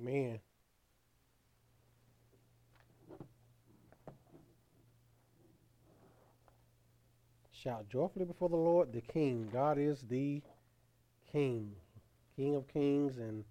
[0.00, 0.38] Amen.
[7.52, 9.50] Shout joyfully before the Lord, the King.
[9.52, 10.40] God is the
[11.30, 11.72] King,
[12.34, 13.44] King of kings and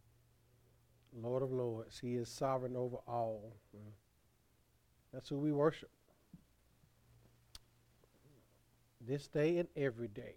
[1.21, 1.99] Lord of lords.
[1.99, 3.53] He is sovereign over all.
[5.13, 5.89] That's who we worship.
[9.05, 10.35] This day and every day.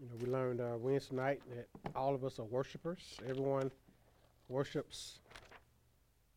[0.00, 3.18] You know, we learned uh, Wednesday night that all of us are worshipers.
[3.26, 3.70] Everyone
[4.48, 5.20] worships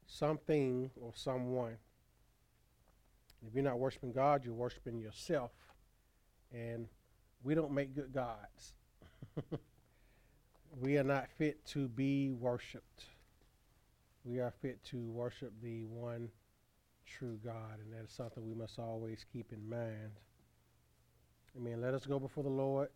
[0.05, 1.77] something or someone.
[3.47, 5.51] If you're not worshiping God, you're worshiping yourself.
[6.53, 6.87] And
[7.43, 8.73] we don't make good gods.
[10.79, 13.05] we are not fit to be worshiped.
[14.23, 16.29] We are fit to worship the one
[17.05, 20.19] true God, and that is something we must always keep in mind.
[21.57, 21.81] Amen.
[21.81, 22.89] Let us go before the Lord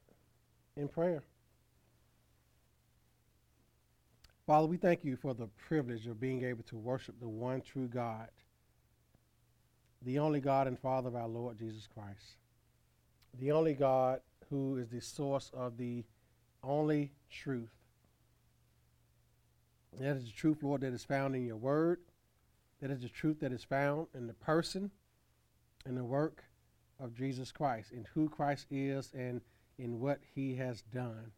[0.78, 1.24] in prayer.
[4.46, 7.88] Father, we thank you for the privilege of being able to worship the one true
[7.88, 8.30] God,
[10.04, 12.38] the only God and Father of our Lord Jesus Christ,
[13.40, 14.20] the only God
[14.52, 16.04] who is the source of the
[16.64, 17.72] only truth.
[20.00, 22.02] That is the truth, Lord, that is found in your word.
[22.82, 24.92] That is the truth that is found in the person
[25.88, 26.44] and the work
[27.00, 29.42] of Jesus Christ, in who Christ is and
[29.80, 31.32] in what he has done.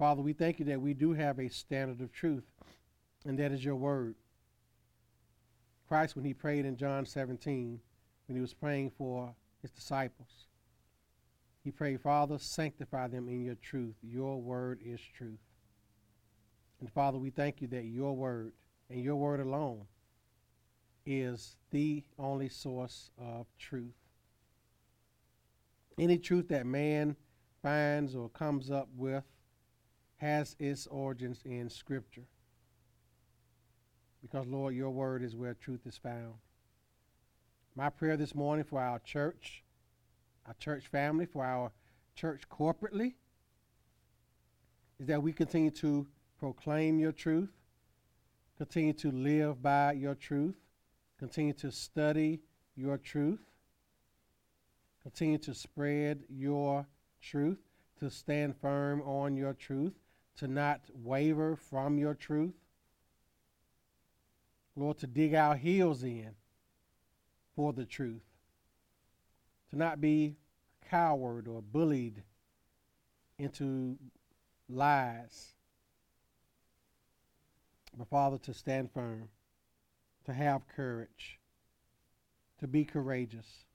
[0.00, 2.46] Father, we thank you that we do have a standard of truth,
[3.26, 4.14] and that is your word.
[5.86, 7.78] Christ, when he prayed in John 17,
[8.26, 10.46] when he was praying for his disciples,
[11.62, 13.94] he prayed, Father, sanctify them in your truth.
[14.00, 15.38] Your word is truth.
[16.80, 18.54] And Father, we thank you that your word
[18.88, 19.82] and your word alone
[21.04, 23.92] is the only source of truth.
[25.98, 27.16] Any truth that man
[27.62, 29.24] finds or comes up with
[30.20, 32.26] has its origins in Scripture.
[34.22, 36.34] Because, Lord, your word is where truth is found.
[37.74, 39.64] My prayer this morning for our church,
[40.46, 41.72] our church family, for our
[42.14, 43.14] church corporately,
[44.98, 46.06] is that we continue to
[46.38, 47.50] proclaim your truth,
[48.58, 50.56] continue to live by your truth,
[51.18, 52.40] continue to study
[52.76, 53.40] your truth,
[55.02, 56.86] Continue to spread your
[57.22, 57.58] truth,
[57.98, 59.94] to stand firm on your truth,
[60.40, 62.54] to not waver from your truth.
[64.74, 66.30] Lord, to dig our heels in
[67.54, 68.24] for the truth,
[69.68, 70.36] to not be
[70.88, 72.22] coward or bullied
[73.38, 73.98] into
[74.70, 75.52] lies.
[77.98, 79.28] But Father, to stand firm,
[80.24, 81.38] to have courage,
[82.60, 83.66] to be courageous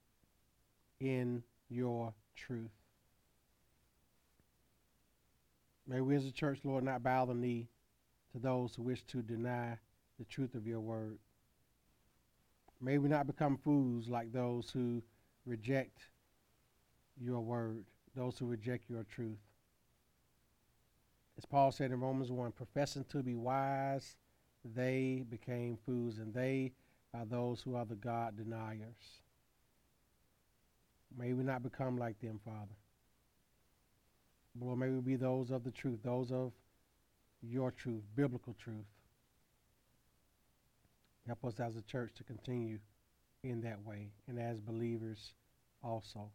[0.98, 2.75] in your truth.
[5.86, 7.68] May we as a church, Lord, not bow the knee
[8.32, 9.78] to those who wish to deny
[10.18, 11.18] the truth of your word.
[12.80, 15.02] May we not become fools like those who
[15.46, 15.98] reject
[17.20, 19.38] your word, those who reject your truth.
[21.38, 24.16] As Paul said in Romans 1, professing to be wise,
[24.74, 26.72] they became fools, and they
[27.14, 29.22] are those who are the God deniers.
[31.16, 32.74] May we not become like them, Father.
[34.60, 36.52] Lord, may we be those of the truth, those of
[37.42, 38.86] your truth, biblical truth.
[41.26, 42.78] Help us as a church to continue
[43.42, 45.32] in that way and as believers
[45.82, 46.30] also.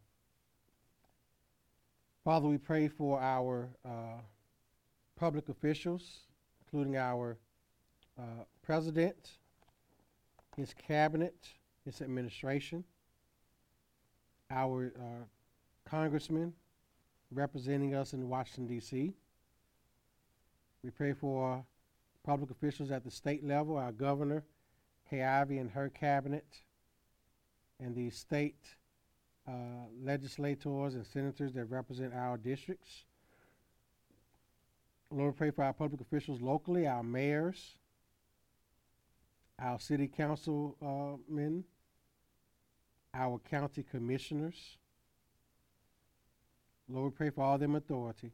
[2.24, 4.20] Father, we pray for our uh,
[5.16, 6.20] public officials,
[6.60, 7.38] including our
[8.18, 9.32] uh, president,
[10.56, 11.34] his cabinet,
[11.84, 12.84] his administration
[14.52, 15.24] our uh,
[15.88, 16.52] congressman
[17.34, 19.12] representing us in Washington, D.C.
[20.82, 21.64] We pray for
[22.24, 24.44] public officials at the state level, our governor,
[25.08, 26.46] Kay Ivey, and her cabinet,
[27.80, 28.76] and the state
[29.46, 29.52] uh,
[30.02, 33.04] legislators and senators that represent our districts.
[35.10, 37.76] Lord, we pray for our public officials locally, our mayors,
[39.60, 41.64] our city councilmen,
[43.14, 44.78] our county commissioners.
[46.88, 48.32] Lord, we pray for all them authority,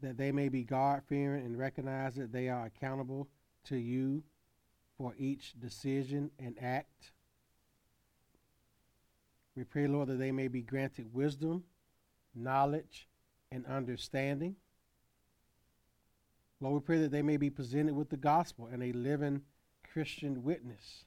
[0.00, 3.28] that they may be God fearing and recognize that they are accountable
[3.64, 4.22] to you
[4.96, 7.12] for each decision and act.
[9.56, 11.64] We pray, Lord, that they may be granted wisdom,
[12.34, 13.08] knowledge,
[13.50, 14.56] and understanding.
[16.60, 19.42] Lord, we pray that they may be presented with the gospel and a living
[19.92, 21.04] Christian witness.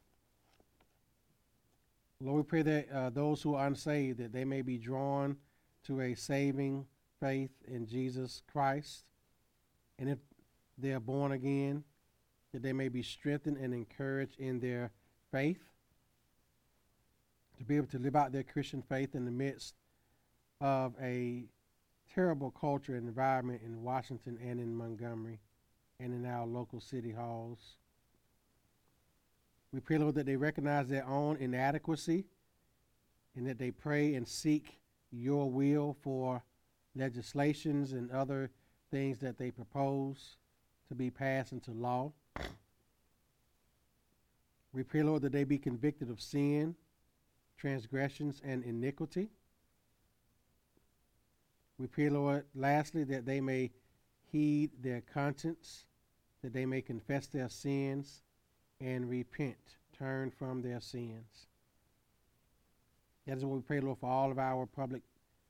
[2.20, 5.38] Lord, we pray that uh, those who are unsaved, that they may be drawn
[5.88, 6.86] to a saving
[7.20, 9.04] faith in Jesus Christ.
[10.00, 10.18] And if
[10.78, 11.84] they are born again,
[12.52, 14.92] that they may be strengthened and encouraged in their
[15.32, 15.62] faith,
[17.58, 19.76] to be able to live out their Christian faith in the midst
[20.60, 21.46] of a
[22.14, 25.40] terrible culture and environment in Washington and in Montgomery
[26.00, 27.78] and in our local city halls.
[29.72, 32.26] We pray, Lord, that they recognize their own inadequacy
[33.36, 34.81] and that they pray and seek
[35.12, 36.44] your will for
[36.96, 38.50] legislations and other
[38.90, 40.38] things that they propose
[40.88, 42.12] to be passed into law.
[44.74, 46.76] We pray, Lord, that they be convicted of sin,
[47.58, 49.30] transgressions, and iniquity.
[51.78, 53.72] We pray, Lord, lastly, that they may
[54.32, 55.86] heed their conscience,
[56.42, 58.22] that they may confess their sins
[58.80, 61.48] and repent, turn from their sins.
[63.32, 65.04] That is what we pray, Lord, for all of our public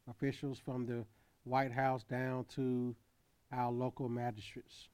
[0.08, 1.04] officials from the
[1.46, 2.96] White House down to
[3.52, 4.90] our local magistrates.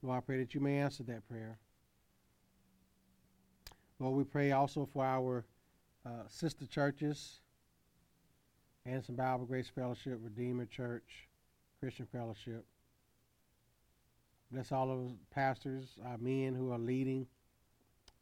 [0.00, 1.58] Lord, I pray that you may answer that prayer.
[3.98, 5.44] Lord, we pray also for our
[6.06, 7.40] uh, sister churches,
[8.86, 11.28] Anderson Bible Grace Fellowship, Redeemer Church,
[11.80, 12.64] Christian Fellowship.
[14.50, 17.26] Bless all of those pastors, our men who are leading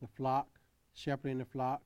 [0.02, 0.48] the flock,
[0.94, 1.82] shepherding the flock.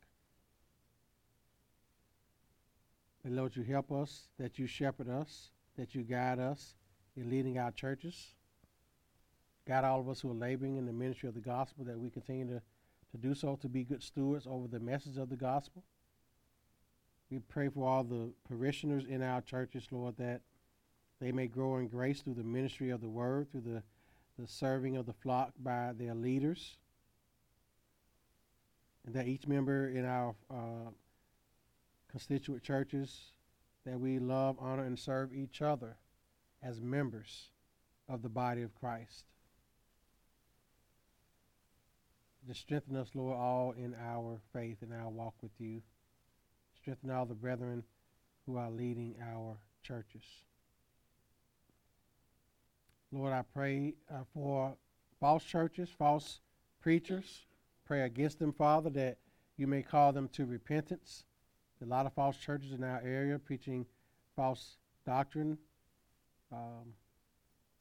[3.25, 6.75] And Lord, you help us, that you shepherd us, that you guide us
[7.17, 8.35] in leading our churches.
[9.67, 12.11] Guide all of us who are laboring in the ministry of the gospel, that we
[12.11, 12.61] continue to,
[13.12, 15.82] to do so, to be good stewards over the message of the gospel.
[17.31, 20.43] We pray for all the parishioners in our churches, Lord, that
[21.19, 23.82] they may grow in grace through the ministry of the word, through the,
[24.38, 26.77] the serving of the flock by their leaders.
[29.06, 30.91] And that each member in our uh,
[32.15, 33.33] constituent churches
[33.85, 35.97] that we love, honor, and serve each other
[36.63, 37.51] as members
[38.09, 39.25] of the body of Christ.
[42.47, 45.83] Just strengthen us, Lord, all in our faith and our walk with you.
[46.77, 47.83] Strengthen all the brethren
[48.47, 50.23] who are leading our churches.
[53.11, 54.77] Lord, I pray uh, for
[55.19, 56.39] false churches, false
[56.81, 57.47] preachers.
[57.85, 59.19] Pray against them, Father, that
[59.57, 61.25] you may call them to repentance
[61.82, 63.87] a lot of false churches in our area preaching
[64.37, 64.76] false
[65.06, 65.59] doctrine,
[66.53, 66.94] um,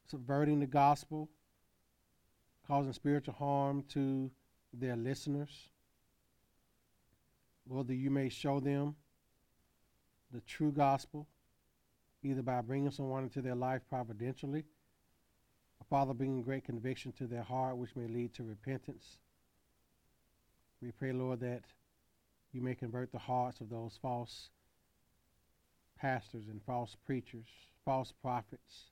[0.07, 1.29] subverting the gospel,
[2.67, 4.29] causing spiritual harm to
[4.73, 5.69] their listeners.
[7.69, 8.95] That you may show them
[10.33, 11.27] the true gospel,
[12.21, 14.65] either by bringing someone into their life providentially,
[15.79, 19.17] or Father, bringing great conviction to their heart, which may lead to repentance.
[20.81, 21.61] We pray, Lord, that
[22.53, 24.49] you may convert the hearts of those false
[25.99, 27.47] pastors and false preachers,
[27.83, 28.91] false prophets.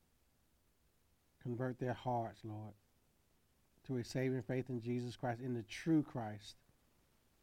[1.43, 2.73] Convert their hearts, Lord,
[3.87, 6.55] to a saving faith in Jesus Christ, in the true Christ,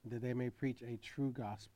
[0.05, 1.73] that they may preach a true gospel.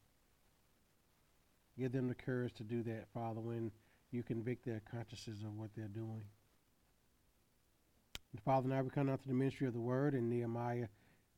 [1.78, 3.72] Give them the courage to do that, Father, when
[4.10, 6.22] you convict their consciences of what they're doing.
[8.32, 10.88] And Father, now we come out to the ministry of the word in Nehemiah,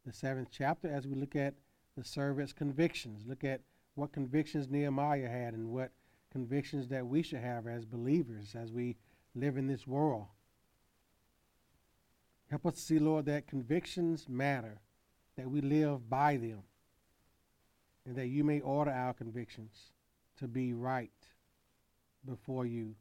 [0.06, 1.54] the seventh chapter, as we look at
[1.96, 3.24] the servant's convictions.
[3.26, 3.60] Look at
[3.94, 5.90] what convictions Nehemiah had and what
[6.30, 8.96] convictions that we should have as believers as we
[9.34, 10.26] live in this world.
[12.50, 14.80] Help us see, Lord, that convictions matter,
[15.36, 16.62] that we live by them,
[18.06, 19.92] and that you may order our convictions
[20.38, 21.10] to be right
[22.26, 22.94] before you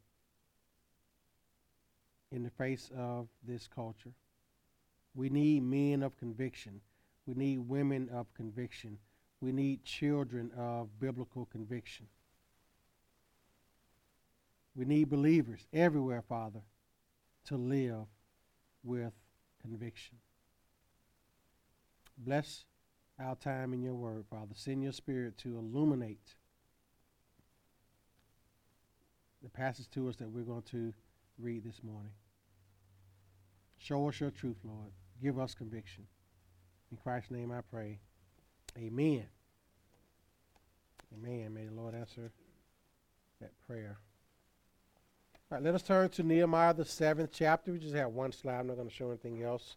[2.32, 4.14] in the face of this culture.
[5.16, 6.82] We need men of conviction.
[7.26, 8.98] We need women of conviction.
[9.42, 12.08] We need children of biblical conviction.
[14.76, 16.62] We need believers everywhere, Father,
[17.46, 18.06] to live
[18.84, 19.14] with
[19.62, 20.18] conviction.
[22.18, 22.66] Bless
[23.20, 24.54] our time in your word, Father.
[24.54, 26.36] Send your spirit to illuminate
[29.42, 30.94] the passage to us that we're going to
[31.38, 32.14] read this morning.
[33.78, 34.92] Show us your truth, Lord.
[35.22, 36.06] Give us conviction.
[36.94, 37.98] In Christ's name I pray.
[38.78, 39.26] Amen.
[41.12, 41.52] Amen.
[41.52, 42.32] May the Lord answer
[43.42, 43.98] that prayer.
[45.34, 47.72] All right, let us turn to Nehemiah, the seventh chapter.
[47.72, 48.60] We just have one slide.
[48.60, 49.76] I'm not going to show anything else.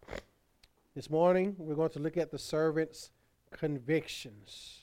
[0.95, 3.09] This morning, we're going to look at the servant's
[3.51, 4.81] convictions.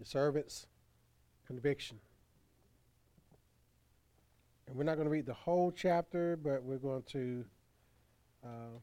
[0.00, 0.66] The servant's
[1.46, 1.98] conviction.
[4.66, 7.44] And we're not going to read the whole chapter, but we're going to
[8.42, 8.78] uh,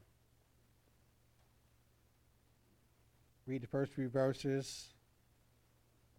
[3.52, 4.94] read the first three verses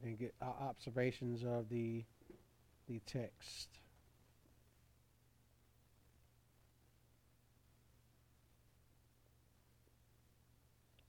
[0.04, 2.04] and get our observations of the
[2.88, 3.70] the text.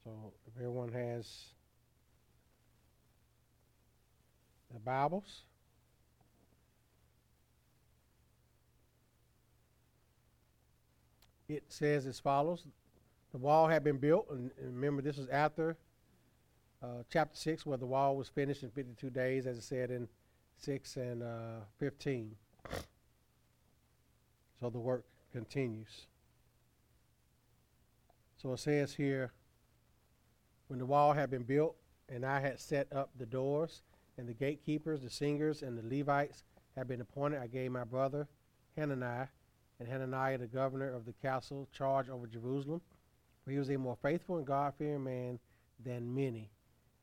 [0.02, 1.44] So if everyone has
[4.72, 5.42] the Bibles,
[11.50, 12.64] it says as follows.
[13.32, 15.76] The wall had been built, and remember this is after
[16.84, 20.08] uh, chapter 6, where the wall was finished in 52 days, as it said in
[20.58, 22.34] 6 and uh, 15.
[24.60, 26.06] So the work continues.
[28.36, 29.32] So it says here,
[30.68, 31.76] when the wall had been built,
[32.08, 33.82] and I had set up the doors,
[34.18, 36.44] and the gatekeepers, the singers, and the Levites
[36.76, 38.28] had been appointed, I gave my brother
[38.76, 39.28] Hanani
[39.80, 42.80] and Hananiah, the governor of the castle, charge over Jerusalem.
[43.44, 45.38] For he was a more faithful and God fearing man
[45.82, 46.50] than many.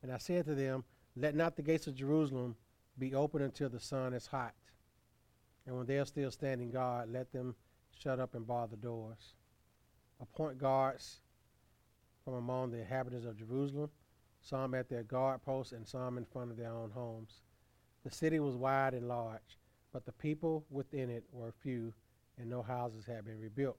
[0.02, 0.84] And I said to them,
[1.16, 2.56] Let not the gates of Jerusalem
[2.98, 4.54] be open until the sun is hot.
[5.66, 7.56] And when they are still standing guard, let them
[7.98, 9.36] shut up and bar the doors.
[10.20, 11.20] Appoint guards
[12.24, 13.90] from among the inhabitants of Jerusalem,
[14.42, 17.42] some at their guard posts and some in front of their own homes.
[18.04, 19.60] The city was wide and large,
[19.94, 21.94] but the people within it were few,
[22.38, 23.78] and no houses had been rebuilt.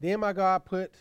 [0.00, 0.92] Then my God put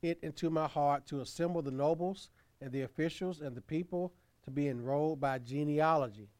[0.00, 2.30] it into my heart to assemble the nobles
[2.64, 4.10] and the officials and the people
[4.42, 6.30] to be enrolled by genealogy.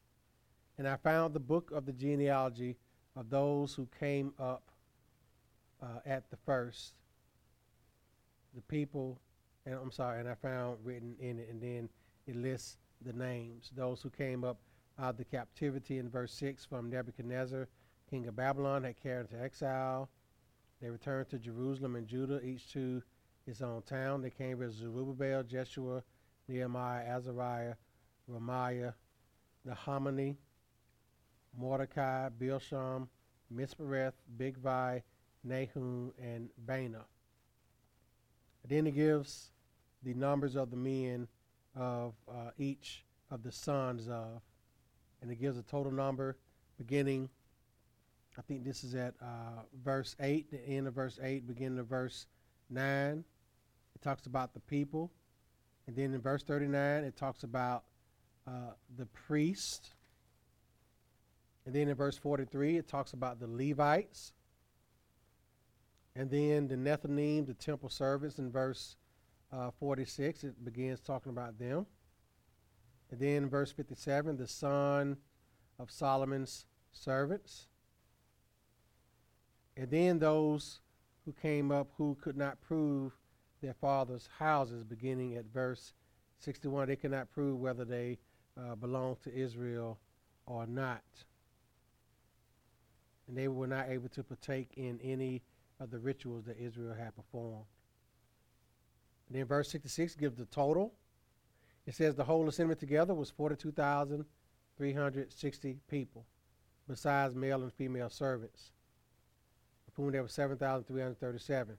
[0.79, 2.77] And I found the book of the genealogy
[3.15, 4.71] of those who came up
[5.83, 6.95] uh, at the first,
[8.55, 9.19] the people,
[9.67, 11.89] and I'm sorry, and I found written in it, and then
[12.25, 14.57] it lists the names, those who came up
[14.97, 17.67] out of the captivity in verse 6 from Nebuchadnezzar,
[18.09, 20.09] king of Babylon, had carried into exile.
[20.81, 23.03] They returned to Jerusalem and Judah, each to
[23.45, 24.21] his own town.
[24.21, 26.01] They came with Zerubbabel, Jeshua,
[26.47, 27.75] Nehemiah, Azariah,
[28.29, 28.93] Raamiah,
[29.67, 30.35] Nahamani,
[31.57, 33.07] Mordecai, Bilshan,
[33.53, 35.01] Mispereth, Bigvai,
[35.43, 37.05] Nahum, and Baanah.
[38.67, 39.51] Then he gives
[40.03, 41.27] the numbers of the men
[41.75, 44.41] of uh, each of the sons of,
[45.21, 46.37] and it gives a total number
[46.77, 47.29] beginning.
[48.37, 51.87] I think this is at uh, verse 8, the end of verse 8, beginning of
[51.87, 52.27] verse
[52.69, 53.23] 9.
[53.95, 55.11] It talks about the people.
[55.87, 57.83] And then in verse 39, it talks about
[58.47, 59.93] uh, the priest.
[61.65, 64.33] And then in verse 43, it talks about the Levites.
[66.15, 68.95] And then the Nethinim, the temple servants, in verse
[69.51, 71.85] uh, 46, it begins talking about them.
[73.11, 75.17] And then in verse 57, the son
[75.77, 77.67] of Solomon's servants.
[79.77, 80.79] And then those
[81.25, 83.13] who came up who could not prove
[83.61, 85.93] their father's houses, beginning at verse
[86.39, 86.87] 61.
[86.87, 88.17] They could not prove whether they
[88.57, 89.99] uh, belonged to Israel
[90.45, 91.03] or not.
[93.27, 95.41] And they were not able to partake in any
[95.79, 97.65] of the rituals that Israel had performed.
[99.27, 100.93] And then verse 66 gives the total.
[101.85, 106.25] It says the whole assembly together was 42,360 people,
[106.87, 108.71] besides male and female servants,
[109.87, 111.77] of whom there were 7,337.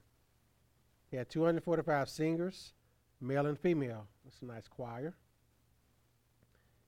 [1.09, 2.73] He had 245 singers,
[3.21, 4.07] male and female.
[4.23, 5.15] That's a nice choir.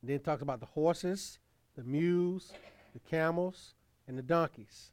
[0.02, 1.40] And then it talks about the horses,
[1.76, 2.52] the mules,
[2.94, 3.76] the camels,
[4.08, 4.92] and the donkeys,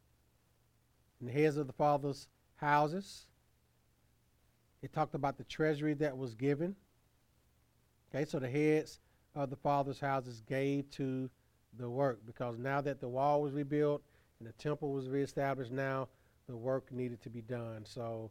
[1.20, 3.26] and the heads of the father's houses.
[4.82, 6.76] It talked about the treasury that was given.
[8.14, 9.00] Okay, so the heads
[9.34, 11.28] of the father's houses gave to
[11.78, 14.02] the work because now that the wall was rebuilt
[14.38, 16.08] and the temple was reestablished, now
[16.46, 17.84] the work needed to be done.
[17.84, 18.30] So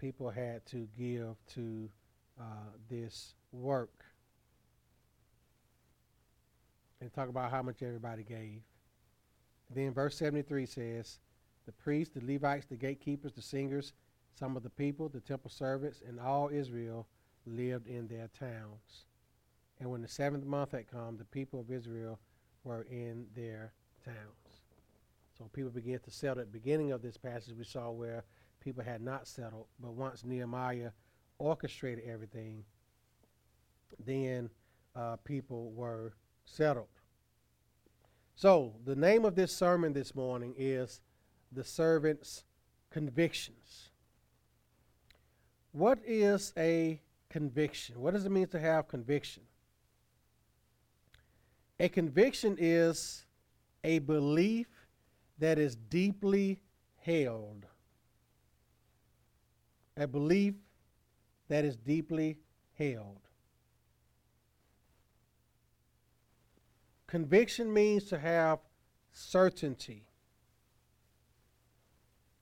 [0.00, 1.88] people had to give to
[2.40, 2.44] uh,
[2.88, 4.04] this work.
[7.00, 8.62] And talk about how much everybody gave.
[9.74, 11.18] Then verse 73 says,
[11.66, 13.92] The priests, the Levites, the gatekeepers, the singers,
[14.34, 17.06] some of the people, the temple servants, and all Israel
[17.46, 19.06] lived in their towns.
[19.78, 22.18] And when the seventh month had come, the people of Israel
[22.64, 23.72] were in their
[24.04, 24.60] towns.
[25.38, 26.42] So people began to settle.
[26.42, 28.24] At the beginning of this passage, we saw where
[28.60, 30.90] people had not settled, but once Nehemiah
[31.38, 32.64] orchestrated everything,
[34.04, 34.50] then
[34.94, 36.14] uh, people were
[36.44, 36.88] settled.
[38.34, 41.00] So, the name of this sermon this morning is
[41.52, 42.44] The Servant's
[42.90, 43.90] Convictions.
[45.72, 48.00] What is a conviction?
[48.00, 49.42] What does it mean to have conviction?
[51.78, 53.24] A conviction is
[53.84, 54.66] a belief
[55.38, 56.60] that is deeply
[56.98, 57.66] held
[60.00, 60.54] a belief
[61.48, 62.38] that is deeply
[62.78, 63.20] held.
[67.06, 68.60] Conviction means to have
[69.12, 70.06] certainty.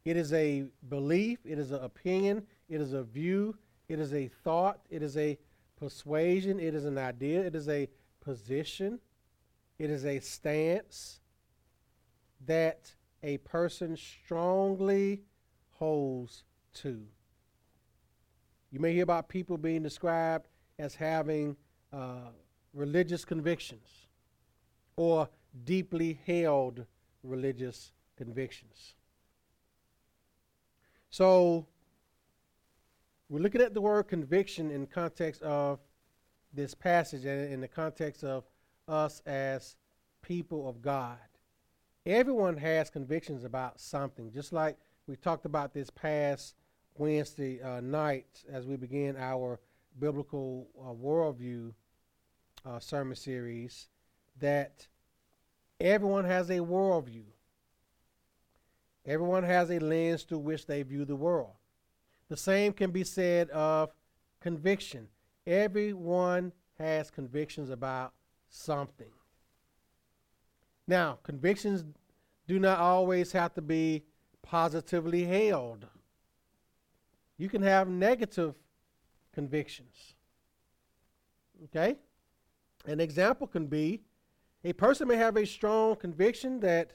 [0.04, 3.56] It is a belief, it is an opinion, it is a view,
[3.88, 5.36] it is a thought, it is a
[5.76, 7.88] persuasion, it is an idea, it is a
[8.20, 9.00] position,
[9.80, 11.18] it is a stance
[12.46, 15.22] that a person strongly
[15.72, 17.08] holds to.
[18.70, 20.48] You may hear about people being described
[20.78, 21.56] as having
[21.92, 22.30] uh,
[22.75, 24.06] religious convictions
[24.96, 25.28] or
[25.64, 26.84] deeply held
[27.22, 28.94] religious convictions.
[31.10, 31.66] So,
[33.30, 35.80] we're looking at the word conviction in context of
[36.52, 38.44] this passage and in the context of
[38.87, 39.76] us as
[40.22, 41.18] people of God.
[42.06, 46.54] Everyone has convictions about something, just like we talked about this past
[46.98, 49.60] Wednesday uh, night as we begin our
[49.98, 51.72] biblical uh, worldview
[52.64, 53.88] uh, sermon series,
[54.40, 54.86] that
[55.80, 57.24] everyone has a worldview.
[59.06, 61.52] Everyone has a lens through which they view the world.
[62.28, 63.90] The same can be said of
[64.40, 65.08] conviction.
[65.46, 68.12] Everyone has convictions about
[68.50, 69.10] something.
[70.86, 71.84] Now, convictions
[72.46, 74.04] do not always have to be
[74.42, 75.86] positively held.
[77.38, 78.54] You can have negative
[79.33, 80.14] convictions.
[81.64, 81.97] Okay?
[82.87, 84.00] An example can be
[84.64, 86.92] a person may have a strong conviction that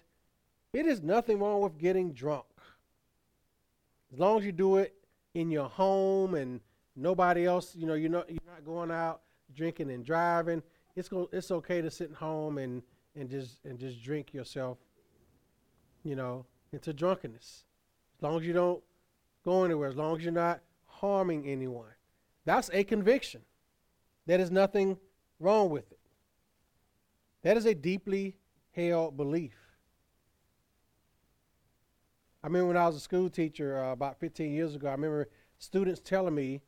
[0.74, 2.46] it is nothing wrong with getting drunk.
[4.12, 4.94] As long as you do it
[5.34, 6.60] in your home and
[6.96, 9.22] nobody else, you know, you're not, you're not going out
[9.56, 10.62] drinking and driving,
[10.96, 12.84] it's, go, it's okay to sit at home and,
[13.16, 14.78] and, just, and just drink yourself,
[16.04, 17.64] you know, into drunkenness.
[18.18, 18.84] As long as you don't
[19.44, 21.88] go anywhere, as long as you're not harming anyone.
[22.46, 23.42] That's a conviction.
[24.26, 24.98] There is nothing
[25.40, 26.00] wrong with it.
[27.42, 28.38] That is a deeply
[28.72, 29.56] held belief.
[32.44, 35.30] I remember when I was a school teacher uh, about 15 years ago, I remember
[35.60, 36.62] students telling me,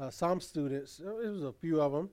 [0.00, 2.10] uh, some students, uh, it was a few of them,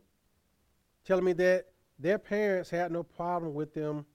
[1.06, 1.68] telling me that
[2.00, 4.06] their parents had no problem with them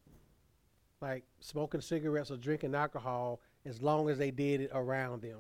[1.01, 5.38] like smoking cigarettes or drinking alcohol as long as they did it around them.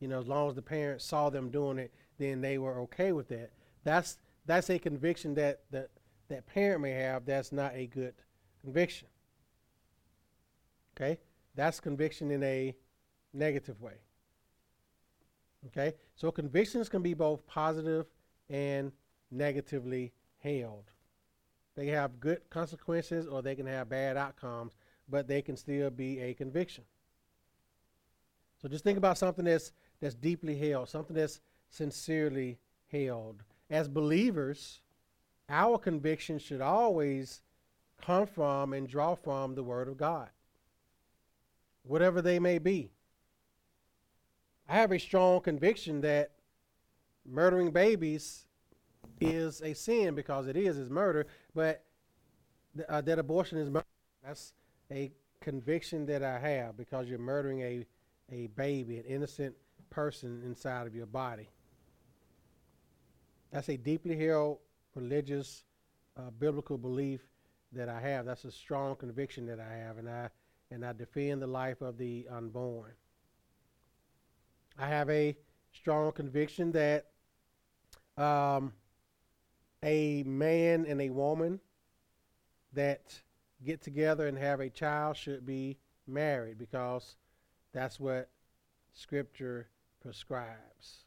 [0.00, 3.12] You know, as long as the parents saw them doing it, then they were okay
[3.12, 3.50] with that.
[3.84, 5.90] That's that's a conviction that that
[6.28, 7.24] that parent may have.
[7.24, 8.14] That's not a good
[8.62, 9.08] conviction.
[10.96, 11.18] Okay,
[11.54, 12.74] that's conviction in a
[13.32, 13.94] negative way.
[15.68, 18.06] Okay, so convictions can be both positive
[18.48, 18.92] and
[19.30, 20.84] negatively held.
[21.76, 24.76] They have good consequences or they can have bad outcomes,
[25.08, 26.84] but they can still be a conviction.
[28.60, 32.58] So just think about something that's that's deeply held, something that's sincerely
[32.90, 33.42] held.
[33.70, 34.80] As believers,
[35.48, 37.42] our conviction should always
[38.00, 40.30] come from and draw from the Word of God
[41.88, 42.90] whatever they may be.
[44.68, 46.32] I have a strong conviction that
[47.26, 48.44] murdering babies
[49.20, 51.82] is a sin because it is is murder, but
[52.76, 53.86] th- uh, that abortion is murder.
[54.22, 54.52] That's
[54.92, 57.86] a conviction that I have because you're murdering a
[58.30, 59.54] a baby, an innocent
[59.90, 61.48] person inside of your body.
[63.50, 64.58] That's a deeply held
[64.94, 65.64] religious,
[66.16, 67.20] uh, biblical belief
[67.72, 68.26] that I have.
[68.26, 70.30] That's a strong conviction that I have, and I
[70.70, 72.92] and I defend the life of the unborn.
[74.78, 75.36] I have a
[75.72, 77.06] strong conviction that
[78.16, 78.72] um,
[79.82, 81.60] a man and a woman
[82.74, 83.20] that
[83.64, 87.16] get together and have a child should be married because
[87.72, 88.28] that's what
[88.92, 89.68] Scripture
[90.00, 91.04] prescribes.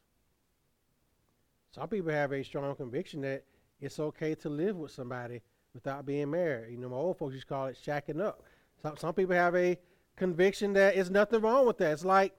[1.74, 3.44] Some people have a strong conviction that
[3.80, 5.40] it's okay to live with somebody
[5.74, 6.72] without being married.
[6.72, 8.42] You know, my old folks used to call it shacking up.
[8.82, 9.78] Some, some people have a
[10.16, 11.92] conviction that there's nothing wrong with that.
[11.92, 12.34] It's like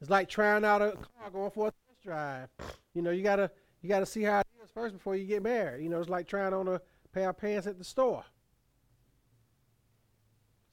[0.00, 2.48] it's like trying out a car going for a test drive.
[2.94, 3.50] You know, you gotta
[3.82, 5.82] you gotta see how it is first before you get married.
[5.82, 6.80] You know, it's like trying on a
[7.12, 8.24] pair of pants at the store.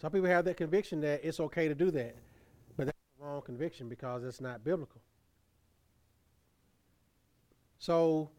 [0.02, 2.15] Some people have that conviction that it's okay to do that,
[2.78, 5.02] but that's the wrong conviction because it's not biblical.
[7.86, 8.32] So,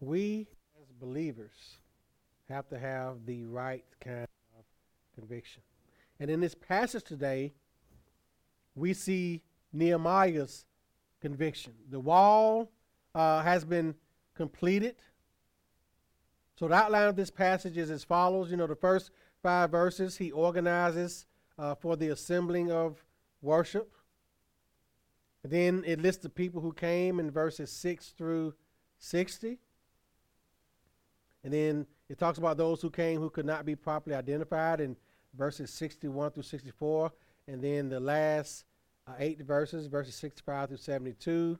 [0.00, 0.46] we
[0.80, 1.76] as believers
[2.48, 4.26] have to have the right kind
[4.58, 4.64] of
[5.14, 5.60] conviction.
[6.18, 7.52] And in this passage today,
[8.74, 9.42] we see
[9.74, 10.64] Nehemiah's
[11.20, 11.74] conviction.
[11.90, 12.70] The wall
[13.14, 13.94] uh, has been
[14.34, 14.96] completed.
[16.58, 18.50] So the outline of this passage is as follows.
[18.50, 19.10] You know, the first
[19.42, 21.26] five verses, he organizes
[21.58, 23.04] uh, for the assembling of
[23.42, 23.92] worship.
[25.50, 28.54] Then it lists the people who came in verses 6 through
[28.98, 29.58] 60.
[31.44, 34.96] And then it talks about those who came who could not be properly identified in
[35.36, 37.12] verses 61 through 64.
[37.46, 38.64] And then the last
[39.06, 41.58] uh, eight verses, verses 65 through 72,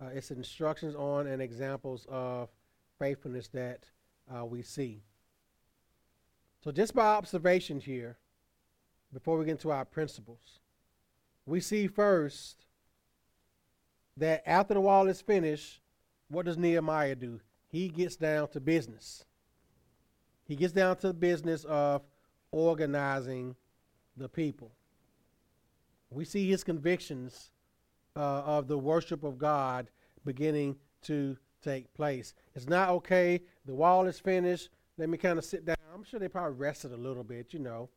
[0.00, 2.50] uh, it's instructions on and examples of
[2.98, 3.86] faithfulness that
[4.34, 5.02] uh, we see.
[6.62, 8.16] So, just by observation here,
[9.12, 10.60] before we get into our principles,
[11.46, 12.64] we see first
[14.16, 15.80] that after the wall is finished,
[16.28, 17.40] what does Nehemiah do?
[17.68, 19.24] He gets down to business.
[20.44, 22.02] He gets down to the business of
[22.52, 23.56] organizing
[24.16, 24.72] the people.
[26.10, 27.50] We see his convictions
[28.16, 29.90] uh, of the worship of God
[30.24, 32.34] beginning to take place.
[32.54, 33.40] It's not okay.
[33.66, 34.68] The wall is finished.
[34.96, 35.76] Let me kind of sit down.
[35.92, 37.88] I'm sure they probably rested a little bit, you know.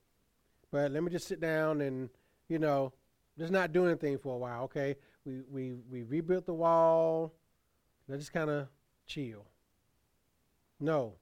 [0.72, 2.10] But let me just sit down and,
[2.50, 2.94] you know,
[3.38, 4.96] just not do anything for a while, okay?
[5.28, 7.34] We, we, we rebuilt the wall.
[8.08, 8.68] Let's just kind of
[9.06, 9.46] chill.
[10.80, 11.16] No.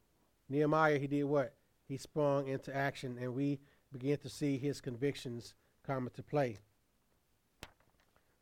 [0.48, 1.56] Nehemiah, he did what?
[1.88, 3.60] He sprung into action, and we
[3.91, 6.60] begin to see his convictions come into play.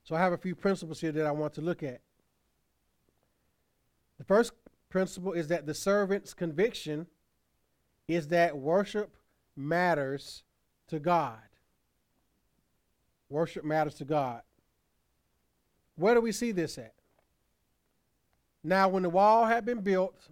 [0.03, 2.01] So I have a few principles here that I want to look at.
[4.17, 4.51] The first
[4.89, 7.07] principle is that the servant's conviction
[8.09, 9.15] is that worship
[9.55, 10.43] matters
[10.89, 11.39] to God.
[13.29, 14.41] Worship matters to God.
[15.95, 16.93] Where do we see this at?
[18.63, 20.29] Now, when the wall had been built,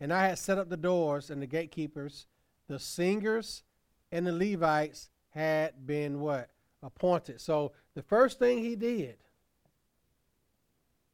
[0.00, 2.26] and I had set up the doors and the gatekeepers,
[2.68, 3.62] the singers
[4.10, 6.50] and the Levites had been what?
[6.82, 7.40] Appointed.
[7.40, 9.16] So the first thing he did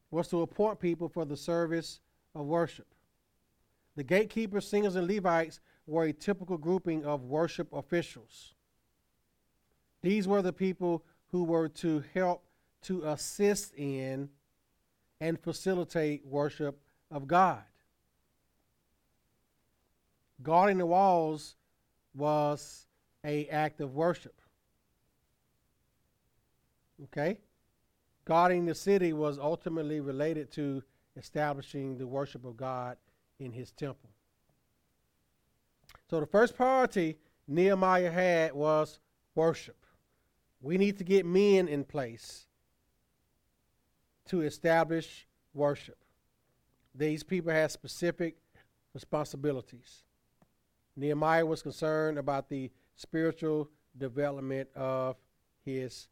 [0.09, 1.99] was to appoint people for the service
[2.33, 2.87] of worship.
[3.95, 8.55] The gatekeepers, singers, and Levites were a typical grouping of worship officials.
[10.01, 12.43] These were the people who were to help
[12.83, 14.29] to assist in
[15.21, 16.79] and facilitate worship
[17.11, 17.63] of God.
[20.41, 21.55] Guarding the walls
[22.15, 22.87] was
[23.25, 24.41] a act of worship.
[27.05, 27.39] Okay?
[28.25, 30.83] Guarding the city was ultimately related to
[31.17, 32.97] establishing the worship of God
[33.39, 34.09] in his temple.
[36.09, 38.99] So the first priority Nehemiah had was
[39.35, 39.75] worship.
[40.61, 42.45] We need to get men in place
[44.29, 45.97] to establish worship.
[46.95, 48.37] These people had specific
[48.93, 50.03] responsibilities.
[50.95, 55.15] Nehemiah was concerned about the spiritual development of
[55.63, 56.07] his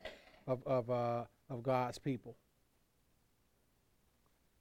[0.46, 2.36] of of uh, of God's people.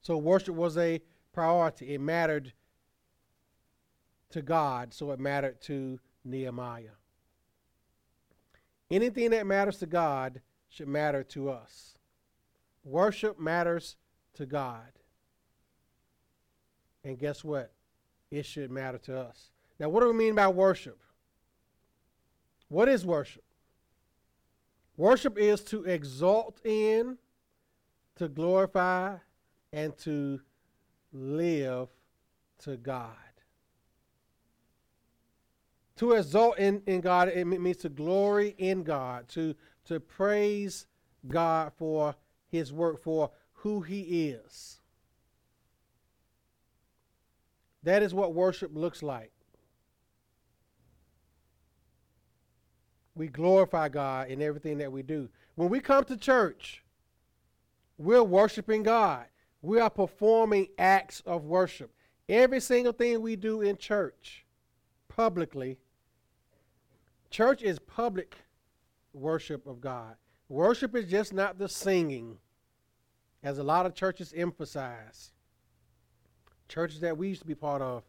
[0.03, 1.01] So worship was a
[1.33, 1.95] priority.
[1.95, 2.53] It mattered
[4.31, 6.97] to God, so it mattered to Nehemiah.
[8.91, 11.96] Anything that matters to God should matter to us.
[12.87, 13.97] Worship matters
[14.35, 14.93] to God.
[17.03, 17.73] And guess what?
[18.31, 19.51] It should matter to us.
[19.81, 20.99] Now, what do we mean by worship?
[22.69, 23.43] What is worship?
[24.97, 27.19] Worship is to exalt in,
[28.17, 29.17] to glorify,
[29.73, 30.41] and to
[31.13, 31.89] live
[32.61, 33.11] to God.
[35.97, 40.87] To exalt in, in God, it means to glory in God, to, to praise
[41.27, 42.15] God for
[42.49, 44.81] his work, for who he is.
[47.83, 49.33] That is what worship looks like.
[53.15, 55.29] We glorify God in everything that we do.
[55.55, 56.83] When we come to church,
[57.97, 59.27] we're worshiping God.
[59.63, 61.93] We are performing acts of worship.
[62.29, 64.45] Every single thing we do in church,
[65.09, 65.79] publicly,
[67.31, 68.37] church is public
[69.13, 70.17] worship of God.
[70.49, 72.39] Worship is just not the singing,
[73.43, 75.33] as a lot of churches emphasize.
[76.69, 78.03] Churches that we used to be part of,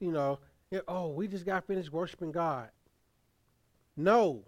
[0.00, 0.38] you know,
[0.86, 2.68] oh, we just got finished worshiping God.
[3.96, 4.44] No.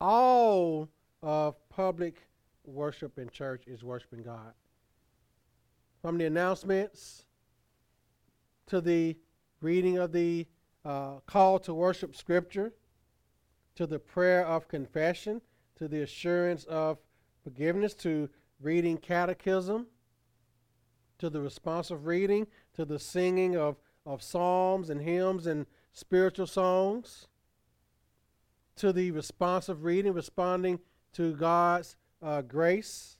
[0.00, 0.88] All
[1.22, 2.26] of public
[2.64, 4.52] worship in church is worshiping God.
[6.02, 7.24] From the announcements
[8.66, 9.16] to the
[9.60, 10.46] reading of the
[10.84, 12.72] uh, call to worship scripture,
[13.76, 15.40] to the prayer of confession,
[15.76, 16.98] to the assurance of
[17.42, 18.28] forgiveness, to
[18.60, 19.86] reading catechism,
[21.18, 27.28] to the responsive reading, to the singing of, of psalms and hymns and spiritual songs,
[28.76, 30.80] to the responsive reading, responding
[31.12, 33.16] to God's uh, grace,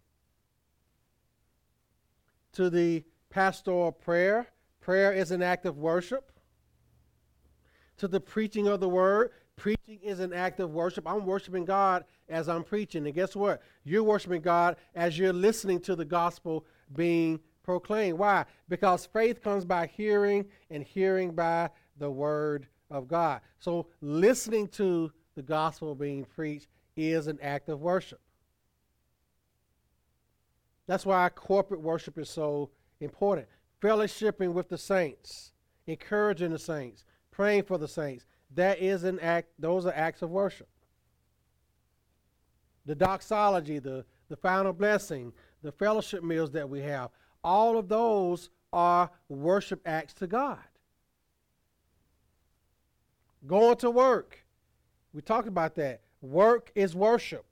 [2.52, 4.48] to the pastoral prayer.
[4.80, 6.30] Prayer is an act of worship.
[7.98, 9.30] To the preaching of the word.
[9.56, 11.06] Preaching is an act of worship.
[11.06, 13.06] I'm worshiping God as I'm preaching.
[13.06, 13.62] And guess what?
[13.84, 18.18] You're worshiping God as you're listening to the gospel being proclaimed.
[18.18, 18.44] Why?
[18.68, 23.40] Because faith comes by hearing, and hearing by the word of God.
[23.58, 28.20] So listening to the gospel being preached is an act of worship.
[30.86, 33.48] That's why corporate worship is so important.
[33.80, 35.52] Fellowshipping with the saints,
[35.86, 38.24] encouraging the saints, praying for the saints.
[38.54, 40.68] That is an act, those are acts of worship.
[42.86, 47.10] The doxology, the, the final blessing, the fellowship meals that we have,
[47.42, 50.58] all of those are worship acts to God.
[53.46, 54.44] Going to work.
[55.12, 56.00] We talked about that.
[56.20, 57.44] Work is worship.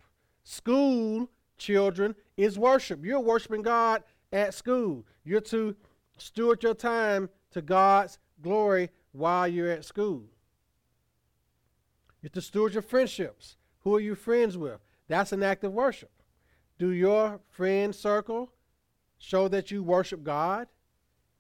[0.45, 3.05] School, children, is worship.
[3.05, 5.05] You're worshiping God at school.
[5.25, 5.77] You're to
[6.17, 10.25] steward your time to God's glory while you're at school.
[12.23, 13.57] You're to steward your friendships.
[13.81, 14.81] Who are you friends with?
[15.09, 16.11] That's an act of worship.
[16.79, 18.53] Do your friend circle
[19.19, 20.69] show that you worship God?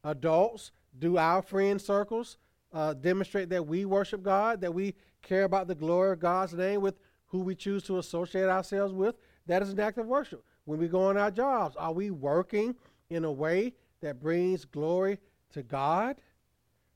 [0.04, 2.36] Adults, do our friend circles
[2.72, 6.80] uh, demonstrate that we worship God, that we care about the glory of God's name
[6.80, 9.14] with who we choose to associate ourselves with?
[9.46, 10.44] That is an act of worship.
[10.64, 12.74] When we go on our jobs, are we working
[13.10, 15.18] in a way that brings glory
[15.52, 16.16] to God?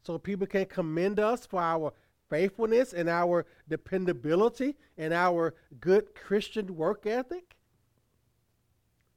[0.03, 1.93] So people can commend us for our
[2.29, 7.57] faithfulness and our dependability and our good Christian work ethic?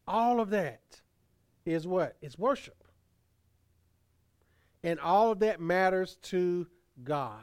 [0.07, 1.01] All of that
[1.65, 2.15] is what?
[2.21, 2.83] It's worship.
[4.83, 6.67] And all of that matters to
[7.03, 7.35] God.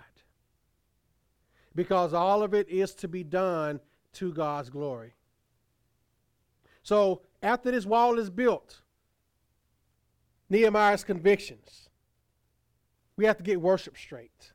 [1.75, 3.81] Because all of it is to be done
[4.15, 5.15] to God's glory.
[6.83, 8.81] So after this wall is built,
[10.49, 11.91] Nehemiah's convictions,
[13.17, 14.53] we have to get worship straight.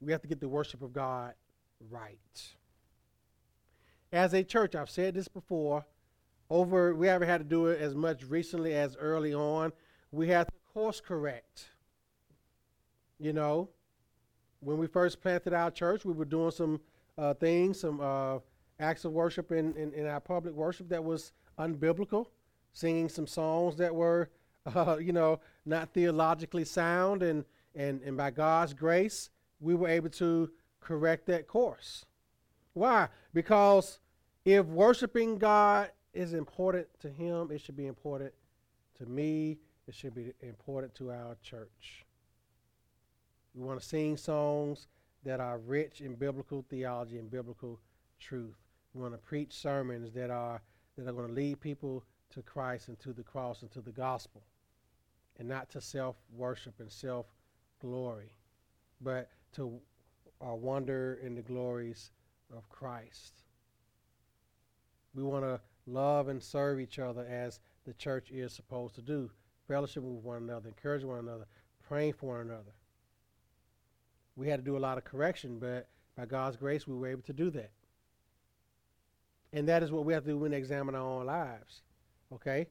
[0.00, 1.34] We have to get the worship of God
[1.90, 2.18] right.
[4.12, 5.84] As a church, I've said this before,
[6.48, 9.72] over we haven't had to do it as much recently as early on.
[10.12, 11.70] We have to course correct.
[13.18, 13.70] You know,
[14.60, 16.80] when we first planted our church, we were doing some
[17.16, 18.40] uh, things, some uh,
[18.78, 22.26] acts of worship in, in, in, our public worship that was unbiblical,
[22.74, 24.28] singing some songs that were,
[24.74, 27.22] uh, you know, not theologically sound.
[27.22, 29.30] And, and, and by God's grace,
[29.66, 30.48] we were able to
[30.80, 32.06] correct that course.
[32.72, 33.08] Why?
[33.34, 33.98] Because
[34.44, 38.32] if worshiping God is important to Him, it should be important
[38.98, 42.06] to me, it should be important to our church.
[43.56, 44.86] We want to sing songs
[45.24, 47.80] that are rich in biblical theology and biblical
[48.20, 48.54] truth.
[48.94, 50.62] We want to preach sermons that are
[50.96, 53.90] that are going to lead people to Christ and to the cross and to the
[53.90, 54.42] gospel,
[55.40, 57.26] and not to self worship and self
[57.80, 58.30] glory,
[59.00, 59.78] but to
[60.46, 62.10] uh, wonder in the glories
[62.54, 63.34] of Christ.
[65.14, 69.30] We want to love and serve each other as the church is supposed to do,
[69.66, 71.46] fellowship with one another, encourage one another,
[71.86, 72.72] praying for one another.
[74.36, 77.22] We had to do a lot of correction, but by God's grace, we were able
[77.22, 77.70] to do that.
[79.52, 81.82] And that is what we have to do when we examine our own lives.
[82.32, 82.66] Okay?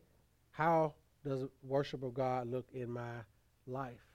[0.51, 0.93] How
[1.25, 3.13] does worship of God look in my
[3.65, 4.05] life?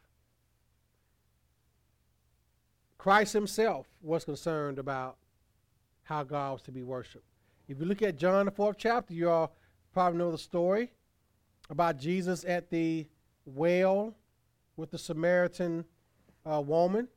[3.00, 5.16] Christ himself was concerned about
[6.02, 7.24] how God was to be worshiped.
[7.66, 9.56] If you look at John, the fourth chapter, you all
[9.94, 10.92] probably know the story
[11.70, 13.06] about Jesus at the
[13.46, 14.14] well
[14.76, 15.86] with the Samaritan
[16.44, 17.08] uh, woman.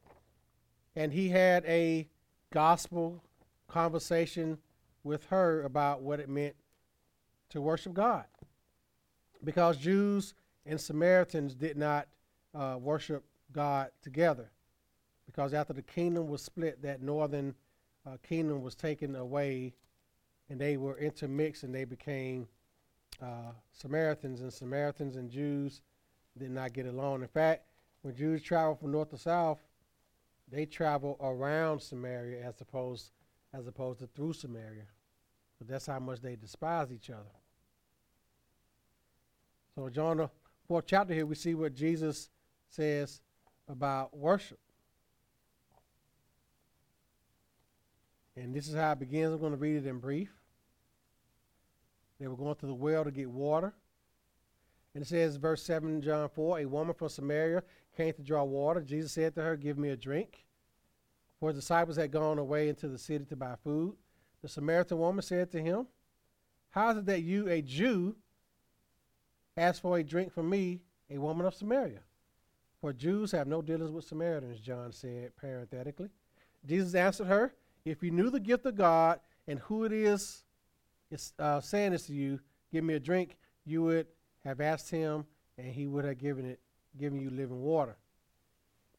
[0.95, 2.07] And he had a
[2.49, 3.21] gospel
[3.67, 4.59] conversation
[5.03, 6.55] with her about what it meant
[7.49, 8.23] to worship God.
[9.43, 10.33] Because Jews
[10.65, 12.07] and Samaritans did not
[12.55, 14.52] uh, worship God together
[15.33, 17.55] because after the kingdom was split, that northern
[18.05, 19.73] uh, kingdom was taken away,
[20.49, 22.47] and they were intermixed, and they became
[23.21, 25.81] uh, Samaritans, and Samaritans and Jews
[26.37, 27.23] did not get along.
[27.23, 27.63] In fact,
[28.03, 29.59] when Jews travel from north to south,
[30.51, 33.11] they travel around Samaria as opposed
[33.53, 34.85] as opposed to through Samaria.
[35.57, 37.21] But that's how much they despise each other.
[39.75, 40.29] So John the
[40.67, 42.29] fourth chapter here we see what Jesus
[42.69, 43.21] says
[43.67, 44.59] about worship.
[48.35, 49.33] And this is how it begins.
[49.33, 50.29] I'm going to read it in brief.
[52.19, 53.73] They were going to the well to get water.
[54.95, 57.63] And it says, verse 7, John 4 A woman from Samaria
[57.97, 58.81] came to draw water.
[58.81, 60.45] Jesus said to her, Give me a drink.
[61.39, 63.95] For his disciples had gone away into the city to buy food.
[64.41, 65.87] The Samaritan woman said to him,
[66.69, 68.15] How is it that you, a Jew,
[69.57, 71.99] ask for a drink from me, a woman of Samaria?
[72.79, 76.09] For Jews have no dealings with Samaritans, John said parenthetically.
[76.65, 77.53] Jesus answered her,
[77.85, 80.43] if you knew the gift of God and who it is
[81.11, 82.39] is uh, saying this to you,
[82.71, 84.07] give me a drink, you would
[84.43, 85.25] have asked him,
[85.57, 86.59] and he would have given it,
[86.97, 87.97] given you living water.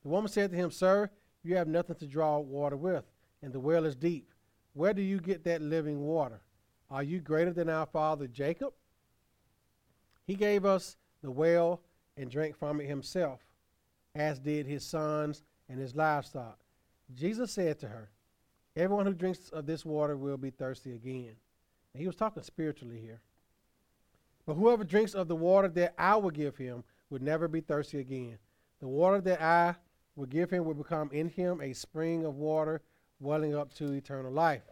[0.03, 1.11] The woman said to him, Sir,
[1.43, 3.05] you have nothing to draw water with,
[3.43, 4.31] and the well is deep.
[4.75, 6.41] Where do you get that living water?
[6.91, 8.73] Are you greater than our father Jacob?
[10.27, 11.81] He gave us the well
[12.17, 13.41] and drank from it himself,
[14.15, 16.59] as did his sons and his livestock.
[17.15, 18.11] Jesus said to her,
[18.77, 21.37] Everyone who drinks of this water will be thirsty again.
[21.93, 23.21] And he was talking spiritually here.
[24.47, 28.01] But whoever drinks of the water that I will give him would never be thirsty
[28.01, 28.39] again.
[28.81, 29.77] The water that I
[30.17, 32.83] will give him will become in him a spring of water
[33.21, 34.63] welling up to eternal life.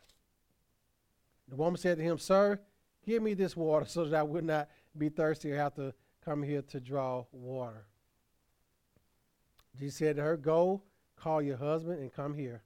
[1.48, 2.60] The woman said to him, Sir,
[3.06, 6.42] give me this water so that I would not be thirsty or have to come
[6.42, 7.86] here to draw water.
[9.78, 10.82] Jesus said to her, Go,
[11.16, 12.62] call your husband and come here.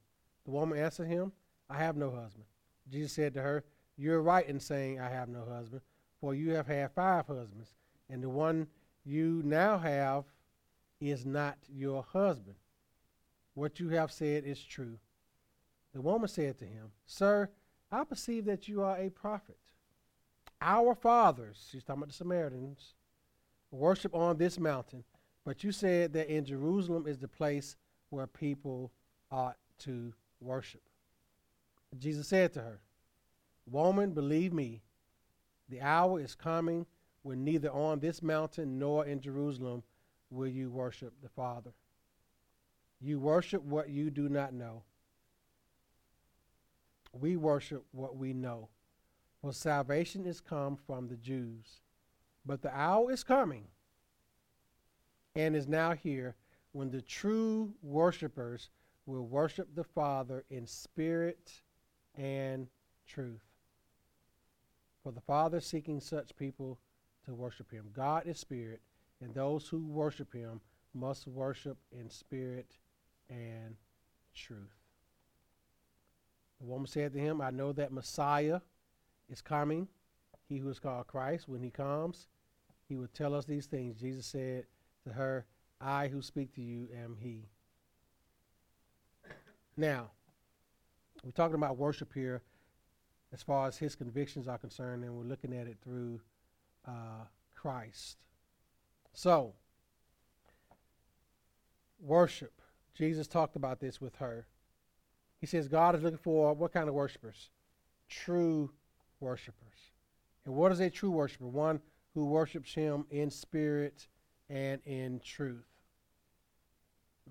[0.47, 1.33] The woman answered him,
[1.69, 2.45] I have no husband.
[2.89, 3.65] Jesus said to her,
[3.97, 5.81] You're right in saying, I have no husband,
[6.21, 7.73] for you have had five husbands,
[8.09, 8.67] and the one
[9.03, 10.23] you now have
[11.01, 12.55] is not your husband.
[13.55, 14.97] What you have said is true.
[15.93, 17.49] The woman said to him, Sir,
[17.91, 19.57] I perceive that you are a prophet.
[20.61, 22.93] Our fathers, she's talking about the Samaritans,
[23.69, 25.03] worship on this mountain,
[25.43, 27.75] but you said that in Jerusalem is the place
[28.11, 28.93] where people
[29.29, 30.81] ought to worship.
[31.97, 32.79] Jesus said to her,
[33.69, 34.81] Woman, believe me,
[35.69, 36.85] the hour is coming
[37.23, 39.83] when neither on this mountain nor in Jerusalem
[40.29, 41.71] will you worship the Father.
[42.99, 44.83] You worship what you do not know.
[47.11, 48.69] We worship what we know.
[49.41, 51.81] For salvation is come from the Jews.
[52.45, 53.65] But the hour is coming
[55.35, 56.35] and is now here
[56.71, 58.69] when the true worshipers
[59.07, 61.61] will worship the Father in spirit
[62.15, 62.67] and
[63.07, 63.41] truth.
[65.01, 66.77] For the Father seeking such people
[67.25, 67.85] to worship him.
[67.93, 68.81] God is spirit,
[69.21, 70.59] and those who worship him
[70.93, 72.77] must worship in spirit
[73.29, 73.75] and
[74.35, 74.75] truth.
[76.59, 78.59] The woman said to him, I know that Messiah
[79.29, 79.87] is coming,
[80.49, 81.47] he who is called Christ.
[81.47, 82.27] When he comes,
[82.89, 83.99] he will tell us these things.
[83.99, 84.65] Jesus said
[85.05, 85.45] to her,
[85.79, 87.45] I who speak to you am he.
[89.77, 90.09] Now,
[91.23, 92.41] we're talking about worship here
[93.31, 96.19] as far as his convictions are concerned, and we're looking at it through
[96.87, 98.17] uh, Christ.
[99.13, 99.53] So,
[101.99, 102.61] worship.
[102.95, 104.47] Jesus talked about this with her.
[105.39, 107.51] He says God is looking for what kind of worshipers?
[108.09, 108.71] True
[109.19, 109.91] worshipers.
[110.45, 111.45] And what is a true worshiper?
[111.45, 111.79] One
[112.15, 114.07] who worships him in spirit
[114.49, 115.67] and in truth.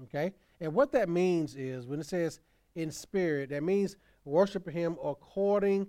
[0.04, 0.32] Okay?
[0.60, 2.40] And what that means is when it says
[2.74, 5.86] in spirit, that means worship him according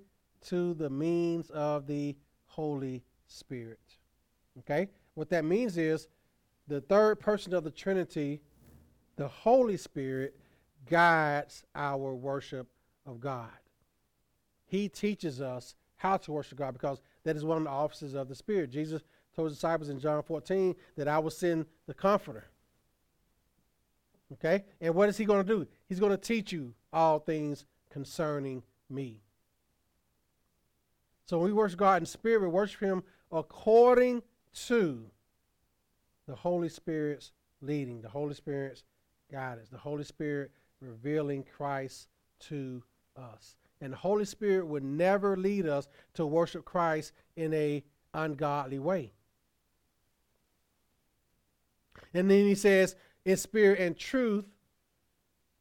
[0.48, 3.80] to the means of the Holy Spirit.
[4.60, 4.90] Okay?
[5.14, 6.08] What that means is
[6.68, 8.42] the third person of the Trinity,
[9.16, 10.38] the Holy Spirit,
[10.90, 12.68] guides our worship
[13.06, 13.50] of God.
[14.66, 18.28] He teaches us how to worship God because that is one of the offices of
[18.28, 18.70] the Spirit.
[18.70, 19.02] Jesus
[19.36, 22.46] told his disciples in John 14 that I will send the Comforter.
[24.34, 24.66] Okay?
[24.82, 25.68] And what is he going to do?
[25.88, 29.22] He's going to teach you all things concerning me.
[31.26, 34.24] So when we worship God in spirit, we worship him according
[34.68, 35.06] to
[36.28, 38.84] the Holy Spirit's leading, the Holy Spirit's
[39.32, 42.08] guidance, the Holy Spirit revealing Christ
[42.40, 42.84] to
[43.18, 43.56] us.
[43.82, 49.12] And the Holy Spirit would never lead us to worship Christ in a ungodly way.
[52.14, 52.96] And then he says,
[53.28, 54.46] in spirit and truth,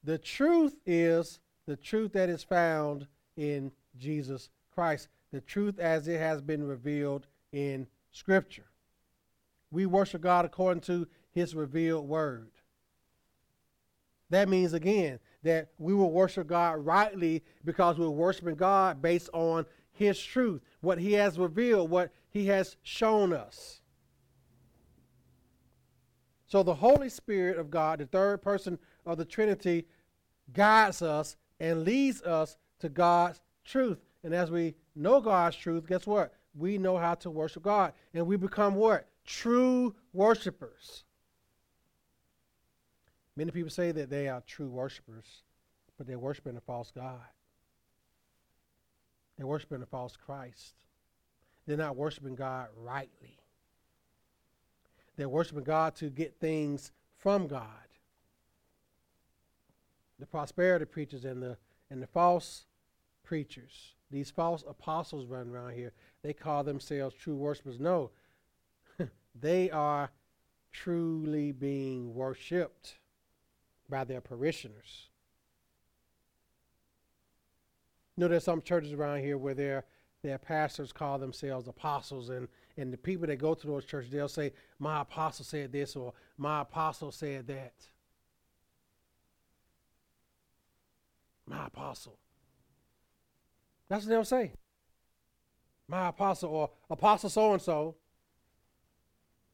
[0.05, 6.21] the truth is the truth that is found in Jesus Christ, the truth as it
[6.21, 8.67] has been revealed in Scripture.
[9.73, 12.53] We worship God according to his revealed word.
[14.31, 19.67] That means, again, that we will worship God rightly because we're worshiping God based on
[19.93, 23.81] His truth, what He has revealed, what He has shown us.
[26.47, 29.87] So the Holy Spirit of God, the third person of the Trinity,
[30.53, 33.99] guides us and leads us to God's truth.
[34.23, 36.35] And as we know God's truth, guess what?
[36.55, 37.93] We know how to worship God.
[38.15, 39.09] And we become what?
[39.25, 41.05] True worshipers.
[43.37, 45.43] Many people say that they are true worshipers,
[45.99, 47.21] but they're worshiping a false God.
[49.37, 50.75] They're worshiping a false Christ.
[51.67, 53.39] They're not worshiping God rightly.
[55.17, 57.67] They're worshiping God to get things from God.
[60.19, 61.57] The prosperity preachers and the
[61.91, 62.67] and the false
[63.23, 65.93] preachers, these false apostles running around here,
[66.23, 67.79] they call themselves true worshipers.
[67.79, 68.11] No,
[69.41, 70.11] they are
[70.73, 72.99] truly being worshiped
[73.89, 75.09] by their parishioners.
[78.17, 79.85] You know, there's some churches around here where they're
[80.23, 84.29] their pastors call themselves apostles, and, and the people that go to those churches, they'll
[84.29, 87.75] say, My apostle said this, or My apostle said that.
[91.47, 92.19] My apostle.
[93.89, 94.53] That's what they'll say.
[95.89, 97.95] My apostle, or apostle so and so.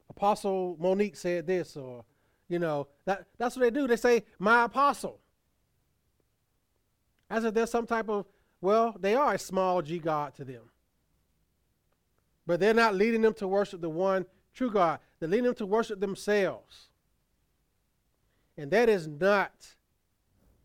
[0.09, 2.05] Apostle Monique said this, or,
[2.49, 3.87] you know, that, that's what they do.
[3.87, 5.21] They say, My apostle.
[7.31, 8.27] As if there's some type of
[8.63, 10.63] well, they are a small g God to them.
[12.53, 15.01] But they're not leading them to worship the one true God.
[15.19, 16.91] They're leading them to worship themselves.
[18.59, 19.53] And that is not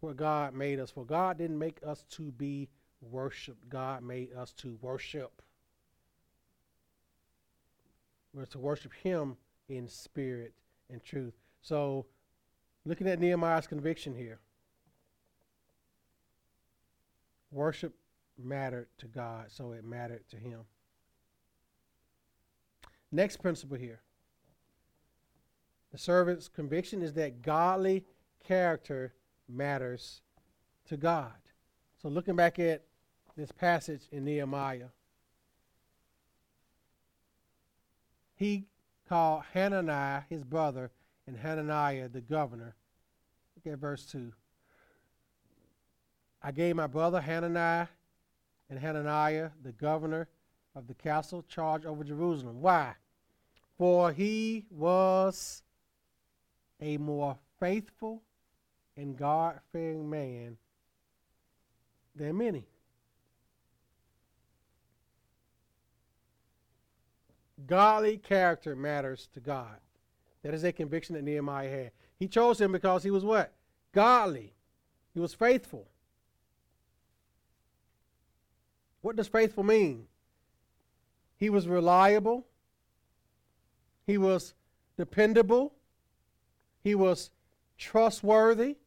[0.02, 1.06] what God made us for.
[1.06, 2.68] God didn't make us to be
[3.00, 5.42] worshiped, God made us to worship.
[8.34, 9.38] We're to worship Him
[9.70, 10.56] in spirit
[10.90, 11.36] and truth.
[11.62, 12.06] So,
[12.84, 14.42] looking at Nehemiah's conviction here,
[17.50, 17.94] Worship
[18.38, 20.66] mattered to God, so it mattered to him.
[23.12, 24.02] Next principle here
[25.92, 28.06] the servant's conviction is that godly
[28.46, 29.14] character
[29.48, 30.22] matters
[30.88, 31.34] to God.
[32.02, 32.84] So, looking back at
[33.36, 34.90] this passage in Nehemiah,
[38.36, 38.68] he
[39.08, 40.92] called Hanani, his brother,
[41.26, 42.76] and Hananiah, the governor.
[43.56, 44.32] Look at verse 2.
[46.44, 47.88] I gave my brother Hanani
[48.70, 50.28] and Hananiah, the governor
[50.78, 52.62] of the castle, charge over Jerusalem.
[52.62, 52.94] Why?
[53.78, 55.64] For he was
[56.80, 58.22] a more faithful
[58.96, 60.58] and God fearing man
[62.16, 62.66] than many.
[67.66, 69.78] Godly character matters to God.
[70.44, 71.92] That is a conviction that Nehemiah had.
[72.20, 73.52] He chose him because he was what?
[73.94, 74.54] Godly.
[75.14, 75.88] He was faithful.
[79.02, 80.06] What does faithful mean?
[81.38, 82.46] He was reliable.
[84.06, 84.54] He was
[84.98, 85.74] dependable.
[86.84, 87.30] He was
[87.78, 88.78] trustworthy.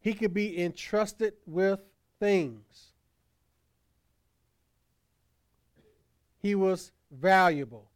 [0.00, 1.80] He could be entrusted with
[2.18, 2.92] things.
[6.38, 7.88] He was valuable.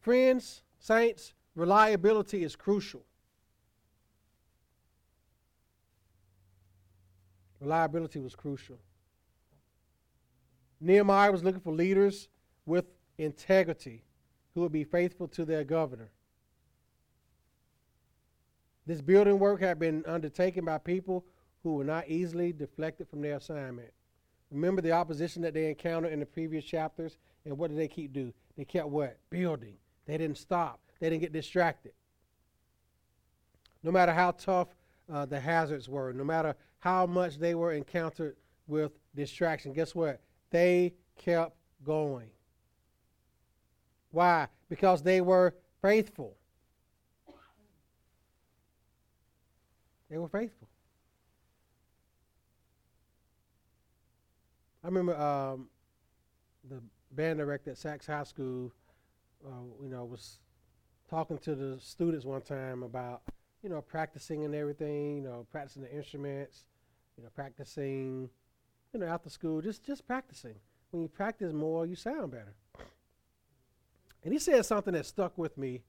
[0.00, 3.02] Friends, saints, reliability is crucial.
[7.60, 8.78] Reliability was crucial.
[10.80, 12.28] Nehemiah was looking for leaders
[12.64, 12.84] with
[13.18, 14.04] integrity
[14.54, 16.10] who would be faithful to their governor.
[18.86, 21.24] This building work had been undertaken by people
[21.62, 23.92] who were not easily deflected from their assignment.
[24.50, 27.18] Remember the opposition that they encountered in the previous chapters?
[27.44, 28.32] And what did they keep do?
[28.56, 29.18] They kept what?
[29.30, 29.74] Building.
[30.06, 30.80] They didn't stop.
[31.00, 31.92] They didn't get distracted.
[33.82, 34.68] No matter how tough
[35.12, 38.36] uh, the hazards were, no matter how much they were encountered
[38.68, 40.20] with distraction, guess what?
[40.56, 41.54] They kept
[41.84, 42.30] going.
[44.10, 44.48] Why?
[44.70, 46.34] Because they were faithful.
[50.08, 50.66] They were faithful.
[54.82, 55.68] I remember um,
[56.70, 56.80] the
[57.10, 58.72] band director at Sachs High School,
[59.46, 59.50] uh,
[59.82, 60.38] you know, was
[61.10, 63.20] talking to the students one time about
[63.62, 66.64] you know, practicing and everything, you know, practicing the instruments,
[67.18, 68.30] you know, practicing,
[68.96, 70.54] you know, after school, just just practicing.
[70.90, 72.54] When you practice more, you sound better.
[74.24, 75.82] And he said something that stuck with me.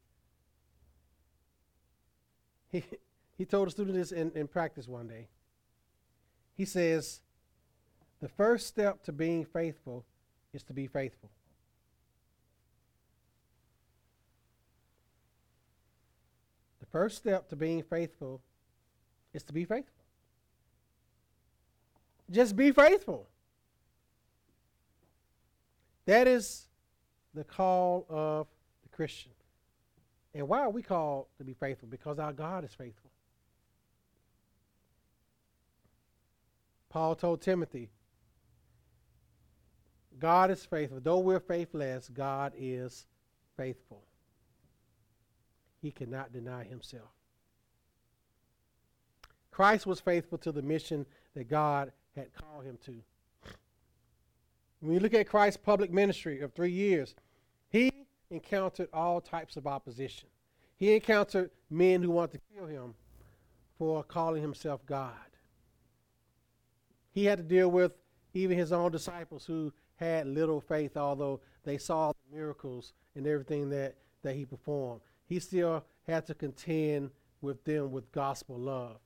[2.69, 2.83] He
[3.37, 5.29] he told a student this in, in practice one day.
[6.57, 7.21] He says,
[8.19, 10.03] the first step to being faithful
[10.51, 11.29] is to be faithful.
[16.81, 18.41] The first step to being faithful
[19.33, 19.96] is to be faithful.
[22.29, 23.27] Just be faithful.
[26.05, 26.67] That is
[27.33, 28.47] the call of
[28.83, 29.31] the Christian.
[30.33, 31.87] And why are we called to be faithful?
[31.87, 33.11] Because our God is faithful.
[36.89, 37.89] Paul told Timothy,
[40.19, 40.99] God is faithful.
[41.01, 43.05] Though we're faithless, God is
[43.55, 44.03] faithful
[45.81, 47.09] he cannot deny himself.
[49.51, 51.05] Christ was faithful to the mission
[51.35, 52.95] that God had called him to.
[54.81, 57.15] When you look at Christ's public ministry of three years,
[57.69, 57.91] he
[58.29, 60.29] encountered all types of opposition.
[60.75, 62.93] He encountered men who wanted to kill him
[63.77, 65.13] for calling himself God.
[67.11, 67.93] He had to deal with
[68.33, 73.69] even his own disciples who had little faith, although they saw the miracles and everything
[73.69, 77.11] that, that he performed he still had to contend
[77.41, 78.97] with them with gospel love.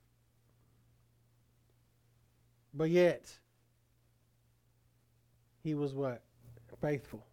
[2.73, 3.37] But yet,
[5.63, 6.21] he was what?
[6.81, 7.25] Faithful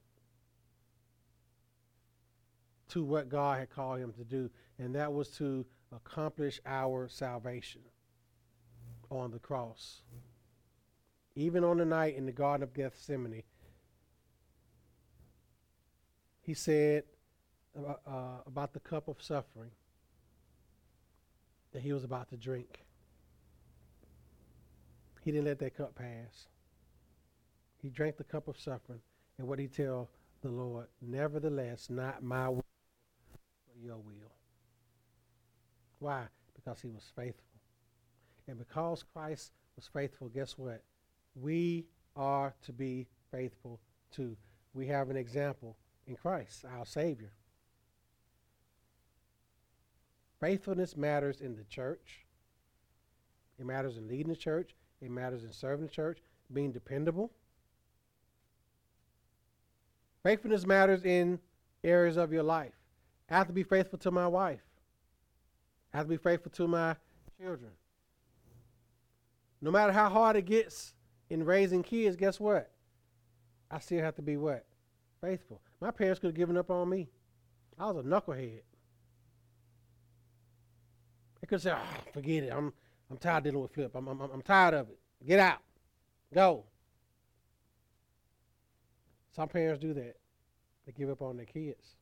[2.88, 5.64] to what God had called him to do, and that was to
[5.94, 7.82] accomplish our salvation
[9.10, 10.02] on the cross.
[11.34, 13.42] Even on the night in the Garden of Gethsemane,
[16.40, 17.04] he said
[17.76, 19.70] uh, about the cup of suffering
[21.72, 22.87] that he was about to drink.
[25.28, 26.48] He didn't let that cup pass.
[27.82, 29.02] He drank the cup of suffering,
[29.36, 30.08] and what he tell
[30.40, 32.64] the Lord, nevertheless, not my will,
[33.34, 34.32] but your will.
[35.98, 36.22] Why?
[36.54, 37.44] Because he was faithful.
[38.46, 40.82] And because Christ was faithful, guess what?
[41.34, 41.84] We
[42.16, 44.34] are to be faithful too.
[44.72, 45.76] We have an example
[46.06, 47.32] in Christ, our Savior.
[50.40, 52.24] Faithfulness matters in the church.
[53.58, 54.74] It matters in leading the church.
[55.00, 56.18] It matters in serving the church,
[56.52, 57.30] being dependable.
[60.22, 61.38] Faithfulness matters in
[61.84, 62.72] areas of your life.
[63.30, 64.60] I have to be faithful to my wife.
[65.92, 66.96] I have to be faithful to my
[67.40, 67.70] children.
[69.60, 70.94] No matter how hard it gets
[71.30, 72.70] in raising kids, guess what?
[73.70, 74.64] I still have to be what?
[75.20, 75.60] Faithful.
[75.80, 77.08] My parents could have given up on me.
[77.78, 78.62] I was a knucklehead.
[81.40, 82.52] They could say, oh, ah, forget it.
[82.52, 82.72] I'm,
[83.10, 83.90] I'm tired of dealing with Flip.
[83.94, 84.98] I'm, I'm, I'm tired of it.
[85.26, 85.60] Get out.
[86.32, 86.64] Go.
[89.34, 90.16] Some parents do that.
[90.86, 91.96] They give up on their kids.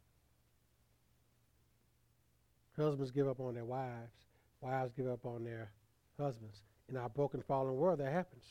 [2.76, 4.12] Husbands give up on their wives.
[4.60, 5.70] Wives give up on their
[6.18, 6.62] husbands.
[6.88, 8.44] In our broken, fallen world, that happens.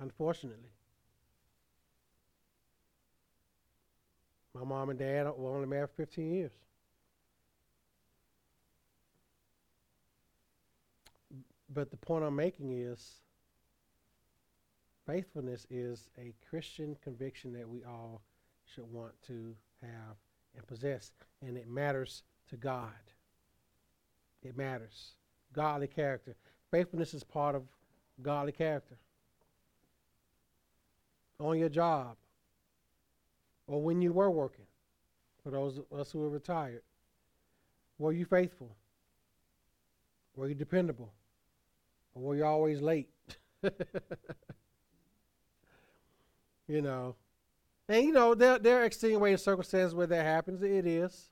[0.00, 0.70] Unfortunately.
[4.54, 6.52] My mom and dad were only married for 15 years.
[11.72, 13.20] But the point I'm making is
[15.06, 18.22] faithfulness is a Christian conviction that we all
[18.64, 20.16] should want to have
[20.56, 21.12] and possess.
[21.42, 22.90] And it matters to God.
[24.42, 25.12] It matters.
[25.52, 26.34] Godly character.
[26.70, 27.62] Faithfulness is part of
[28.22, 28.96] godly character.
[31.38, 32.16] On your job,
[33.66, 34.64] or when you were working,
[35.42, 36.82] for those of us who are retired,
[37.98, 38.74] were you faithful?
[40.34, 41.12] Were you dependable?
[42.16, 43.10] Or were you always late?
[43.62, 43.70] you
[46.80, 47.14] know.
[47.88, 50.62] And you know, there there are extenuating circumstances where that happens.
[50.62, 51.28] It is.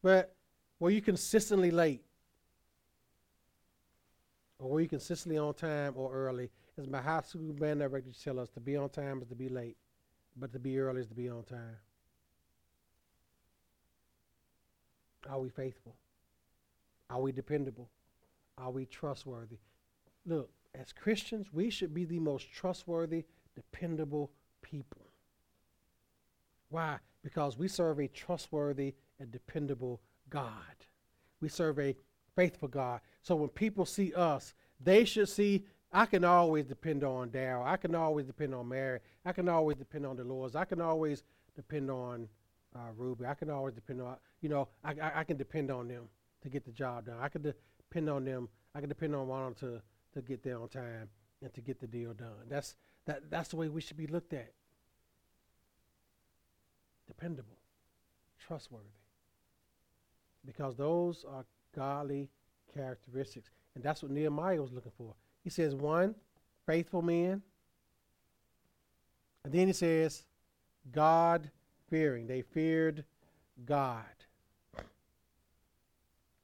[0.00, 0.36] But
[0.78, 2.04] were you consistently late?
[4.60, 6.50] Or were you consistently on time or early?
[6.78, 9.48] As my high school band director tell us, to be on time is to be
[9.48, 9.76] late,
[10.36, 11.76] but to be early is to be on time.
[15.28, 15.96] Are we faithful?
[17.10, 17.90] Are we dependable?
[18.56, 19.58] Are we trustworthy?
[20.28, 23.24] Look, as Christians, we should be the most trustworthy,
[23.54, 24.30] dependable
[24.62, 25.06] people.
[26.68, 26.98] Why?
[27.22, 30.52] Because we serve a trustworthy and dependable God.
[31.40, 31.96] We serve a
[32.36, 33.00] faithful God.
[33.22, 37.66] So when people see us, they should see I can always depend on Daryl.
[37.66, 39.00] I can always depend on Mary.
[39.24, 40.54] I can always depend on the Dolores.
[40.54, 41.22] I can always
[41.56, 42.28] depend on
[42.76, 43.24] uh, Ruby.
[43.24, 46.04] I can always depend on, you know, I, I, I, can depend on them
[46.42, 47.16] to get the job done.
[47.20, 48.48] I can depend on them.
[48.74, 49.80] I can depend on one to,
[50.14, 51.08] to get there on time
[51.42, 52.48] and to get the deal done.
[52.48, 52.74] That's,
[53.06, 54.52] that, that's the way we should be looked at.
[57.06, 57.58] Dependable,
[58.38, 58.86] trustworthy.
[60.44, 61.44] Because those are
[61.74, 62.28] godly
[62.74, 63.50] characteristics.
[63.74, 65.14] And that's what Nehemiah was looking for.
[65.42, 66.14] He says, one,
[66.66, 67.42] faithful men.
[69.44, 70.24] And then he says,
[70.92, 71.50] God
[71.88, 72.26] fearing.
[72.26, 73.04] They feared
[73.64, 74.04] God.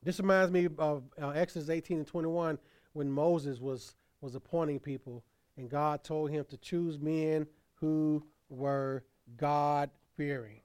[0.02, 2.58] This reminds me of uh, Exodus 18 and 21
[2.94, 5.22] when Moses was, was appointing people
[5.56, 9.04] and God told him to choose men who were
[9.36, 10.60] God fearing.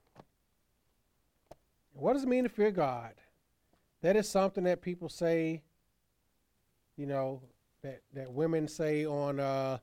[1.92, 3.12] What does it mean to fear God?
[4.02, 5.62] That is something that people say,
[6.96, 7.42] you know,
[7.82, 9.78] that, that women say on uh,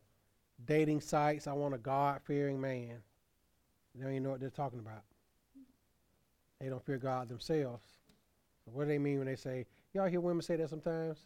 [0.65, 2.95] dating sites, I want a God fearing man.
[3.93, 5.03] They don't even know what they're talking about.
[6.59, 7.85] They don't fear God themselves.
[8.65, 11.19] So what do they mean when they say, y'all hear women say that sometimes?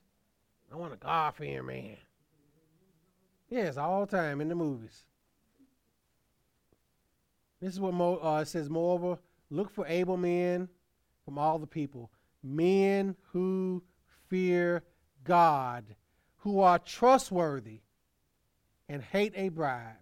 [0.72, 1.98] I want a God fearing man.
[3.50, 5.04] Yes, all the time in the movies.
[7.60, 9.20] This is what Mo, uh, says, moreover,
[9.50, 10.70] look for able men
[11.26, 12.10] from all the people,
[12.42, 13.84] men who
[14.30, 14.84] fear
[15.24, 15.84] God,
[16.38, 17.82] who are trustworthy
[18.88, 19.98] and hate a bribe,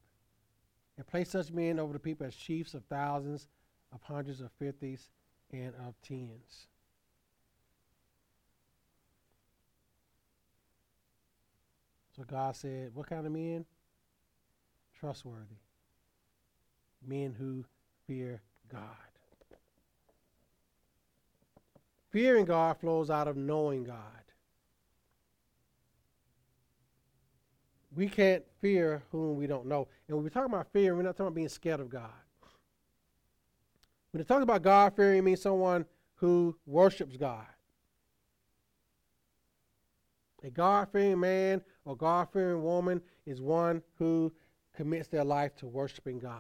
[0.98, 3.48] and place such men over the people as chiefs of thousands,
[3.92, 5.10] of hundreds, of fifties,
[5.52, 6.69] and of tens.
[12.20, 13.66] So God said, What kind of men?
[15.00, 15.56] Trustworthy.
[17.08, 17.64] Men who
[18.06, 18.82] fear God.
[22.10, 23.96] Fearing God flows out of knowing God.
[27.96, 29.88] We can't fear whom we don't know.
[30.10, 32.10] And when we talk about fear, we're not talking about being scared of God.
[34.12, 37.46] When it talks about God fearing, it means someone who worships God.
[40.44, 44.32] A God fearing man or God fearing woman is one who
[44.76, 46.38] commits their life to worshiping God.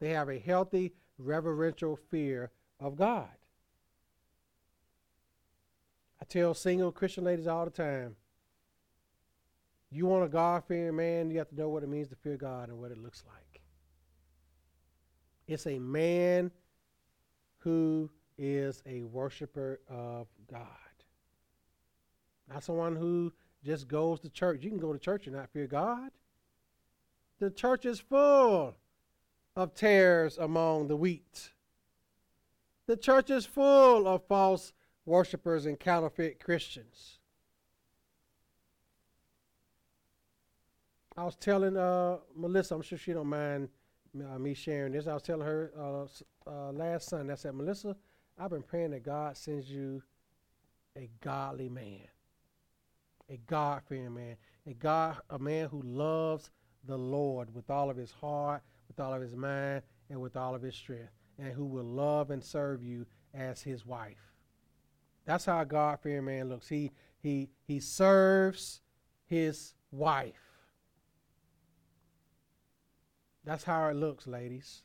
[0.00, 3.28] They have a healthy, reverential fear of God.
[6.22, 8.16] I tell single Christian ladies all the time
[9.90, 12.38] you want a God fearing man, you have to know what it means to fear
[12.38, 13.60] God and what it looks like.
[15.46, 16.50] It's a man
[17.58, 18.08] who
[18.38, 20.66] is a worshiper of God.
[22.50, 23.34] Not someone who
[23.64, 24.62] just goes to church.
[24.62, 26.10] You can go to church and not fear God.
[27.38, 28.74] The church is full
[29.56, 31.50] of tares among the wheat.
[32.86, 34.72] The church is full of false
[35.04, 37.18] worshipers and counterfeit Christians.
[41.16, 43.68] I was telling uh, Melissa, I'm sure she don't mind
[44.16, 45.06] uh, me sharing this.
[45.06, 46.04] I was telling her uh,
[46.48, 47.96] uh, last Sunday, I said, Melissa,
[48.38, 50.02] I've been praying that God sends you
[50.96, 52.06] a godly man,
[53.30, 56.50] a God fearing man, a God, a man who loves
[56.84, 60.54] the Lord with all of his heart, with all of his mind, and with all
[60.54, 64.32] of his strength, and who will love and serve you as his wife.
[65.24, 66.68] That's how a God fearing man looks.
[66.68, 68.80] He he he serves
[69.26, 70.34] his wife.
[73.44, 74.82] That's how it looks, ladies.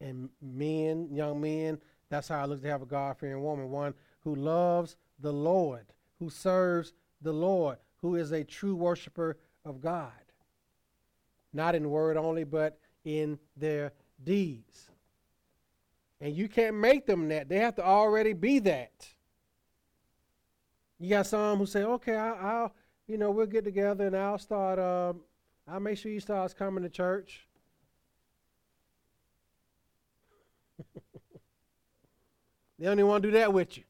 [0.00, 1.78] And men, young men,
[2.08, 3.70] that's how it looks to have a God fearing woman.
[3.70, 5.86] One who loves the Lord,
[6.18, 6.92] who serves
[7.22, 10.12] the Lord, who is a true worshiper of God.
[11.52, 13.92] Not in word only, but in their
[14.22, 14.90] deeds.
[16.20, 17.48] And you can't make them that.
[17.48, 19.08] They have to already be that.
[20.98, 22.72] You got some who say, okay, I, will
[23.06, 25.12] you know, we'll get together and I'll start uh,
[25.66, 27.46] I'll make sure you start coming to church.
[32.78, 33.84] they only want to do that with you.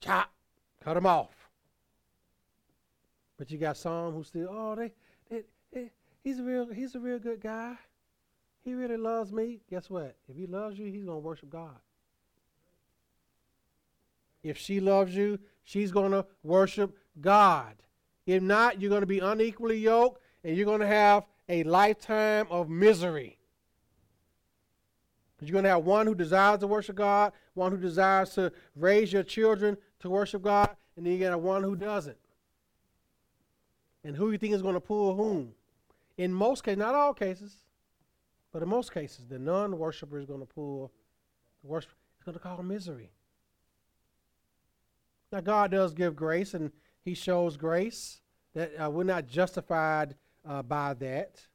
[0.00, 0.30] Chop,
[0.82, 1.48] cut them off.
[3.36, 4.92] But you got some who still, oh, they,
[5.30, 5.42] they,
[5.72, 5.90] they,
[6.22, 7.76] he's a real, he's a real good guy.
[8.62, 9.60] He really loves me.
[9.70, 10.16] Guess what?
[10.28, 11.76] If he loves you, he's gonna worship God.
[14.42, 17.74] If she loves you, she's gonna worship God.
[18.26, 23.39] If not, you're to be unequally yoked and you're to have a lifetime of misery.
[25.40, 29.12] You're going to have one who desires to worship God, one who desires to raise
[29.12, 32.18] your children to worship God, and then you got one who doesn't.
[34.04, 35.52] And who you think is going to pull whom?
[36.18, 37.56] In most cases, not all cases,
[38.52, 40.92] but in most cases, the non worshiper is going to pull
[41.62, 41.92] the worship.
[42.16, 43.10] It's going to cause misery.
[45.32, 46.72] Now, God does give grace, and
[47.02, 48.20] he shows grace,
[48.54, 50.16] that uh, we're not justified
[50.46, 51.46] uh, by that.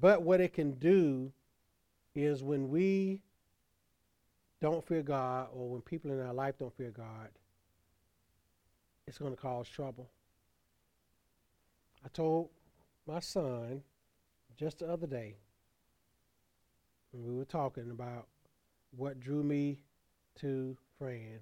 [0.00, 1.32] But what it can do
[2.14, 3.20] is when we
[4.60, 7.28] don't fear God or when people in our life don't fear God,
[9.06, 10.08] it's going to cause trouble.
[12.04, 12.50] I told
[13.06, 13.82] my son
[14.56, 15.36] just the other day,
[17.12, 18.26] when we were talking about
[18.96, 19.80] what drew me
[20.40, 21.40] to Fran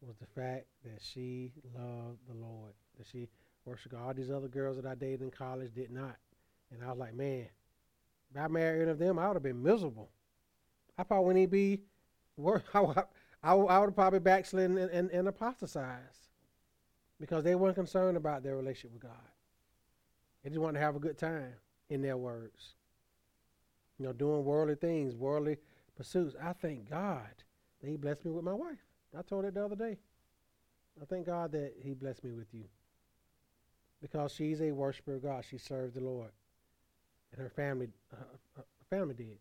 [0.00, 3.28] was the fact that she loved the Lord, that she
[3.64, 4.06] worshiped God.
[4.06, 6.16] All these other girls that I dated in college did not.
[6.70, 7.46] And I was like, man,
[8.34, 10.10] if I married any of them, I would have been miserable.
[10.98, 11.82] I probably wouldn't be,
[12.74, 12.94] I,
[13.42, 16.28] I, would have probably backslidden and, and, and apostatized
[17.20, 19.12] because they weren't concerned about their relationship with God.
[20.42, 21.54] They just wanted to have a good time,
[21.90, 22.74] in their words.
[23.98, 25.58] You know, doing worldly things, worldly
[25.96, 26.34] pursuits.
[26.42, 27.30] I thank God
[27.80, 28.78] that He blessed me with my wife.
[29.16, 29.96] I told it the other day.
[31.00, 32.64] I thank God that He blessed me with you.
[34.02, 35.44] Because she's a worshiper of God.
[35.48, 36.30] She served the Lord.
[37.34, 38.26] And her family, her,
[38.56, 39.38] her family did.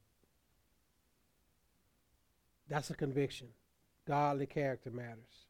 [2.67, 3.47] That's a conviction.
[4.07, 5.45] Godly character matters.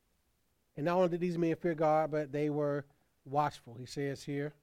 [0.76, 2.84] And not only did these men fear God, but they were
[3.26, 3.76] watchful.
[3.80, 4.54] He says here.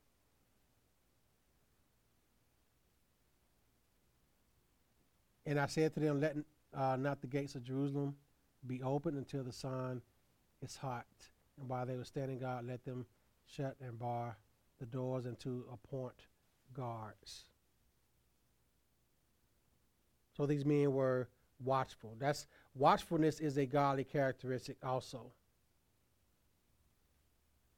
[5.46, 6.36] And I said to them, Let
[6.76, 8.14] uh, not the gates of Jerusalem
[8.66, 10.02] be open until the sun
[10.62, 11.06] is hot.
[11.58, 13.06] And while they were standing guard, let them
[13.46, 14.36] shut and bar
[14.78, 16.26] the doors and to appoint
[16.74, 17.44] guards.
[20.40, 21.28] So these men were
[21.62, 22.16] watchful.
[22.18, 25.32] That's watchfulness is a godly characteristic also.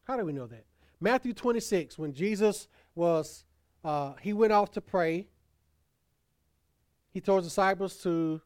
[0.05, 0.65] How do we know that?
[1.01, 3.47] Matthew 26, when Jesus was,
[3.85, 5.27] uh, he went off to pray.
[7.11, 8.41] He told his disciples to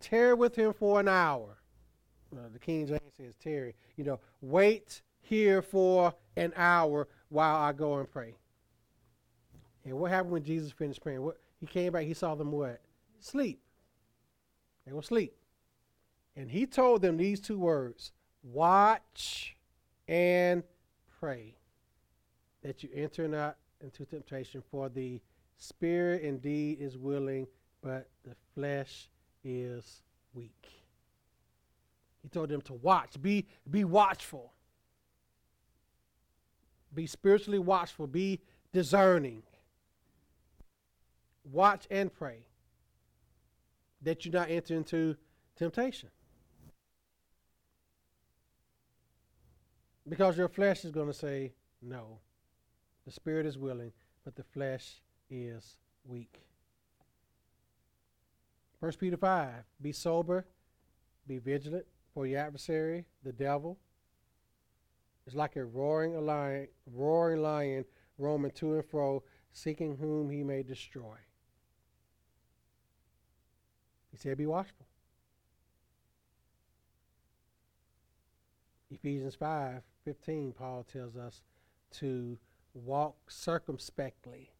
[0.00, 1.56] tarry with him for an hour.
[2.36, 3.76] Uh, the King James says tarry.
[3.94, 8.34] You know, wait here for an hour while I go and pray.
[9.84, 11.22] And what happened when Jesus finished praying?
[11.22, 12.80] What he came back, he saw them what?
[13.20, 13.60] Sleep.
[14.86, 15.34] They were asleep.
[16.36, 18.12] And he told them these two words
[18.42, 19.56] watch
[20.06, 20.62] and
[21.18, 21.56] pray
[22.62, 25.20] that you enter not into temptation, for the
[25.56, 27.46] spirit indeed is willing,
[27.82, 29.08] but the flesh
[29.44, 30.02] is
[30.34, 30.68] weak.
[32.22, 34.52] He told them to watch, be, be watchful,
[36.94, 38.40] be spiritually watchful, be
[38.72, 39.42] discerning.
[41.44, 42.45] Watch and pray
[44.06, 45.16] that you not enter into
[45.56, 46.08] temptation.
[50.08, 52.20] Because your flesh is going to say no.
[53.04, 53.90] The spirit is willing,
[54.24, 56.40] but the flesh is weak.
[58.78, 59.52] 1 Peter 5
[59.82, 60.46] Be sober,
[61.26, 63.76] be vigilant, for your adversary, the devil,
[65.26, 67.84] is like a roaring lion, roaring lion
[68.18, 71.16] roaming to and fro, seeking whom he may destroy.
[74.16, 74.86] He said, Be watchful.
[78.90, 81.42] Ephesians 5 15, Paul tells us
[81.98, 82.38] to
[82.72, 84.52] walk circumspectly.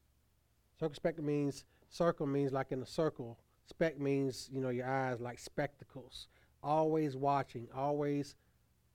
[0.78, 3.38] Circumspect means, circle means like in a circle.
[3.64, 6.28] Spec means, you know, your eyes like spectacles.
[6.62, 8.34] Always watching, always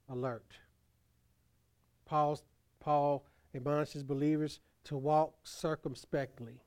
[0.10, 0.54] alert.
[2.06, 2.44] Paul's,
[2.80, 6.62] Paul admonishes believers to walk circumspectly,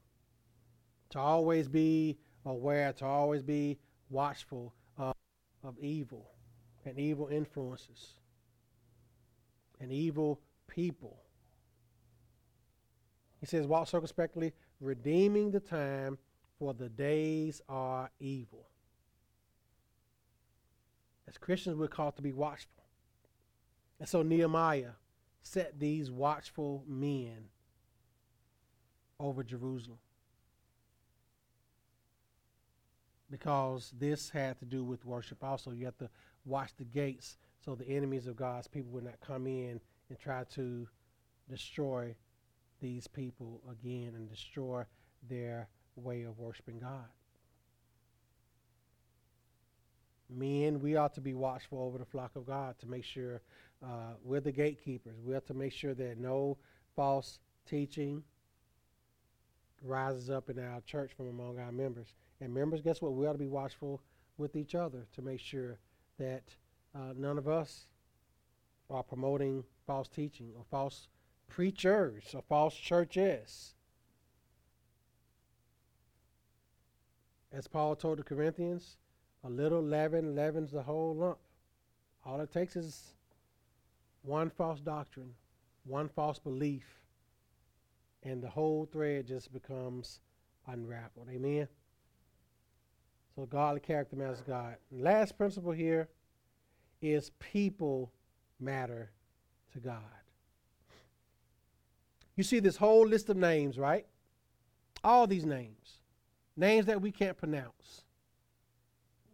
[1.11, 3.79] to always be aware, to always be
[4.11, 5.15] watchful of,
[5.63, 6.31] of evil
[6.85, 8.15] and evil influences
[9.81, 11.19] and evil people.
[13.41, 16.19] He says, Walk circumspectly, redeeming the time,
[16.59, 18.69] for the days are evil.
[21.29, 22.85] As Christians, we're called to be watchful.
[23.99, 24.93] And so Nehemiah
[25.43, 27.49] set these watchful men
[29.19, 29.99] over Jerusalem.
[33.35, 35.73] Because this had to do with worship also.
[35.73, 36.09] You have to
[36.45, 40.45] watch the gates so the enemies of God's people would not come in and try
[40.55, 40.87] to
[41.51, 42.15] destroy
[42.81, 44.85] these people again and destroy
[45.29, 45.67] their
[45.97, 47.09] way of worshiping God.
[50.31, 53.43] Men, we ought to be watchful over the flock of God to make sure
[53.85, 55.17] uh, we're the gatekeepers.
[55.25, 56.57] We have to make sure that no
[56.95, 58.23] false teaching
[59.83, 62.15] rises up in our church from among our members.
[62.41, 63.15] And members, guess what?
[63.15, 64.01] We ought to be watchful
[64.37, 65.79] with each other to make sure
[66.19, 66.43] that
[66.95, 67.87] uh, none of us
[68.91, 71.09] are promoting false teaching or false
[71.49, 73.75] preachers or false churches.
[77.53, 78.97] As Paul told the Corinthians,
[79.45, 81.39] a little leaven leavens the whole lump.
[82.25, 83.15] All it takes is
[84.23, 85.35] one false doctrine,
[85.85, 86.99] one false belief,
[88.23, 90.21] and the whole thread just becomes
[90.67, 91.29] unraveled.
[91.31, 91.69] Amen?
[93.35, 94.77] So godly character matters God.
[94.93, 96.09] last principle here
[97.03, 98.13] is people
[98.61, 99.11] matter
[99.73, 100.01] to God.
[102.37, 104.07] You see this whole list of names, right?
[105.03, 105.99] All these names.
[106.57, 108.05] Names that we can't pronounce.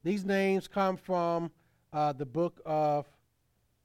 [0.03, 1.51] These names come from
[1.93, 3.07] uh, the book of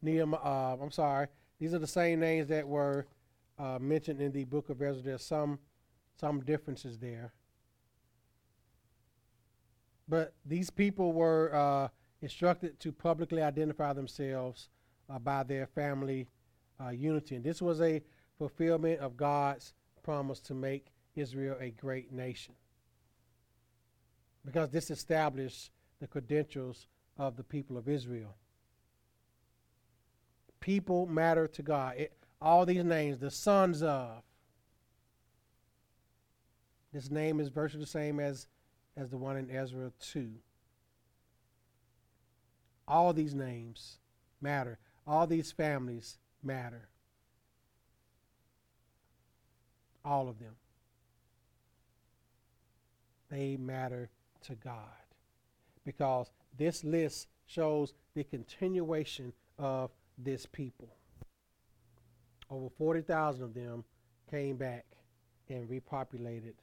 [0.01, 0.39] Nehemiah.
[0.41, 1.28] Uh, I'm sorry.
[1.59, 3.05] These are the same names that were
[3.59, 5.01] uh, mentioned in the book of Ezra.
[5.01, 5.59] There's some,
[6.20, 7.34] some differences there.
[10.07, 11.87] But these people were uh,
[12.21, 14.69] instructed to publicly identify themselves
[15.09, 16.27] uh, by their family
[16.83, 17.35] uh, unity.
[17.35, 18.01] And this was a
[18.37, 22.53] fulfillment of God's promise to make Israel a great nation.
[24.45, 26.87] Because this established the credentials
[27.17, 28.35] of the people of Israel.
[30.59, 31.95] People matter to God.
[31.97, 34.23] It, all these names, the sons of,
[36.93, 38.47] this name is virtually the same as,
[38.97, 40.31] as the one in Ezra 2.
[42.87, 43.97] All these names
[44.41, 44.77] matter.
[45.07, 46.87] All these families matter.
[50.03, 50.55] All of them.
[53.29, 54.09] They matter
[54.43, 54.83] to God.
[55.83, 60.89] Because this list shows the continuation of this people.
[62.49, 63.83] Over 40,000 of them
[64.29, 64.85] came back
[65.49, 66.53] and repopulated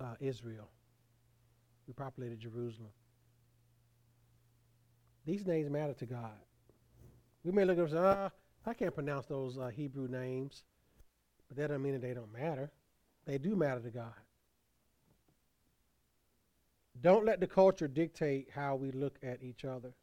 [0.00, 0.68] uh, Israel,
[1.90, 2.90] repopulated Jerusalem.
[5.26, 6.38] These names matter to God.
[7.44, 8.30] We may look at them and say, ah,
[8.66, 10.64] I can't pronounce those uh, Hebrew names,
[11.48, 12.70] but that doesn't mean that they don't matter.
[13.26, 14.12] They do matter to God.
[17.00, 19.94] Don't let the culture dictate how we look at each other.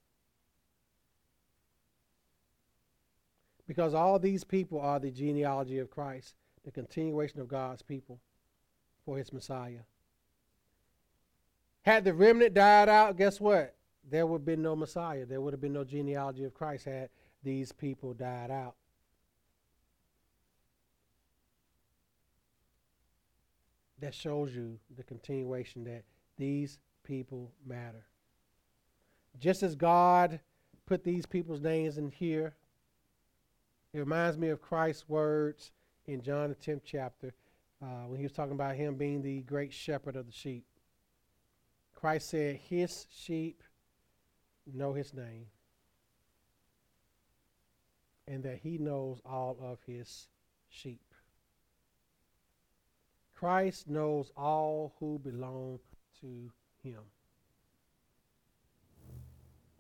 [3.68, 8.20] Because all these people are the genealogy of Christ, the continuation of God's people
[9.06, 9.82] for his Messiah.
[11.88, 13.74] Had the remnant died out, guess what?
[14.12, 15.26] There would have been no Messiah.
[15.26, 17.08] There would have been no genealogy of Christ had
[17.44, 18.76] these people died out.
[24.02, 26.04] That shows you the continuation that
[26.36, 28.06] these people matter.
[29.40, 30.42] Just as God
[30.88, 32.54] put these people's names in here,
[33.94, 35.72] it reminds me of Christ's words
[36.06, 37.34] in John the 10th chapter
[37.82, 40.66] uh, when he was talking about him being the great shepherd of the sheep.
[41.98, 43.64] Christ said, His sheep
[44.72, 45.48] know his name,
[48.28, 50.28] and that he knows all of his
[50.70, 51.02] sheep.
[53.34, 55.80] Christ knows all who belong
[56.22, 56.52] to
[56.84, 57.02] him.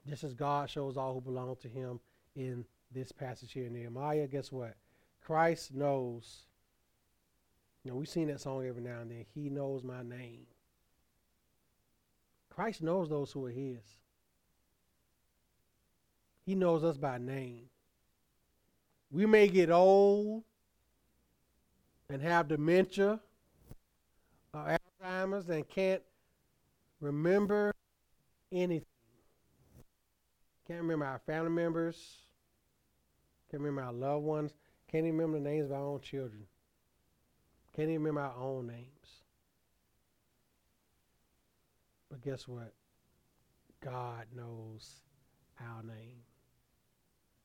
[0.07, 1.99] Just as God shows all who belong to him
[2.35, 4.75] in this passage here in Nehemiah, guess what?
[5.23, 6.47] Christ knows.
[7.83, 9.25] You know, we've seen that song every now and then.
[9.35, 10.47] He knows my name.
[12.57, 13.83] Christ knows those who are his.
[16.43, 17.65] He knows us by name.
[19.11, 20.43] We may get old
[22.09, 23.19] and have dementia
[24.55, 26.01] or Alzheimer's and can't
[26.99, 27.75] remember
[28.51, 28.87] anything.
[30.67, 32.17] Can't remember our family members.
[33.51, 34.55] Can't remember our loved ones.
[34.91, 36.47] Can't even remember the names of our own children.
[37.75, 39.26] Can't even remember our own names.
[42.17, 42.73] But guess what?
[43.83, 45.01] God knows
[45.59, 46.23] our name.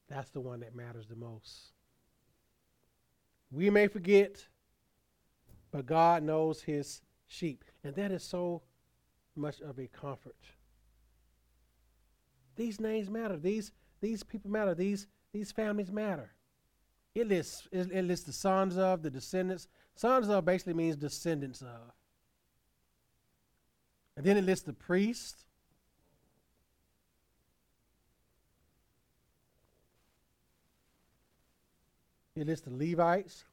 [0.09, 1.73] That's the one that matters the most.
[3.51, 4.47] We may forget,
[5.71, 7.65] but God knows his sheep.
[7.85, 8.63] And that is so
[9.37, 10.37] much of a comfort.
[12.57, 13.37] These names matter.
[13.37, 14.75] These these people matter.
[14.75, 16.33] These these families matter.
[17.15, 19.69] It lists it, it lists the sons of the descendants.
[19.97, 21.93] Sons of basically means descendants of.
[24.23, 25.47] And then it lists the priest.
[32.37, 33.45] It lists the Levites.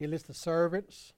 [0.00, 1.12] It lists the servants.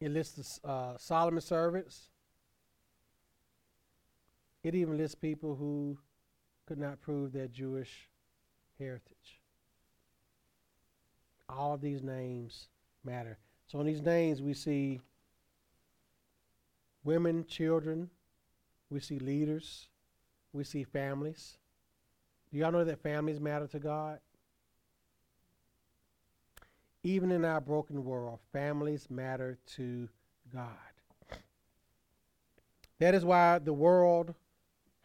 [0.00, 2.10] It lists the uh, Solomon's servants.
[4.64, 5.96] It even lists people who
[6.66, 8.08] could not prove their Jewish
[8.80, 9.40] heritage.
[11.48, 12.66] All of these names
[13.04, 13.38] matter.
[13.66, 15.00] So in these names, we see
[17.04, 18.10] women, children,
[18.90, 19.88] we see leaders,
[20.52, 21.56] we see families.
[22.52, 24.18] Do y'all know that families matter to God?
[27.02, 30.08] Even in our broken world, families matter to
[30.52, 30.68] God.
[32.98, 34.34] That is why the world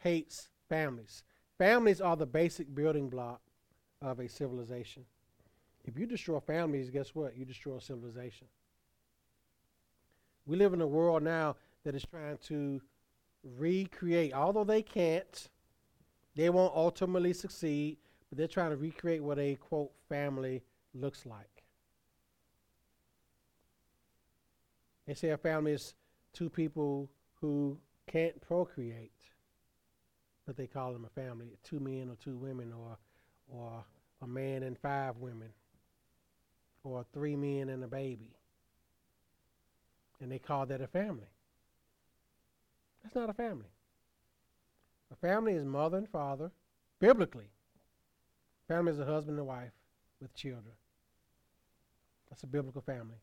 [0.04, 1.24] hates families.
[1.58, 3.40] Families are the basic building block
[4.02, 5.06] of a civilization.
[5.86, 7.38] If you destroy families, guess what?
[7.38, 8.48] You destroy civilization.
[10.46, 12.82] We live in a world now that is trying to
[13.58, 15.50] recreate, although they can't,
[16.36, 17.98] they won't ultimately succeed,
[18.30, 20.64] but they're trying to recreate what a quote family
[20.94, 21.64] looks like.
[25.08, 25.94] They say a family is
[26.34, 27.10] two people
[27.42, 27.78] who
[28.08, 29.12] can't procreate,
[30.48, 31.58] but they call them a family.
[31.64, 32.98] Two men or two women, or
[33.48, 33.86] or
[34.22, 35.50] a man and five women,
[36.92, 38.32] or three men and a baby.
[40.22, 41.28] And they call that a family.
[43.04, 43.70] That's not a family.
[45.12, 46.52] A family is mother and father,
[47.00, 47.50] biblically.
[48.68, 49.72] Family is a husband and wife
[50.22, 50.74] with children.
[52.30, 53.18] That's a biblical family.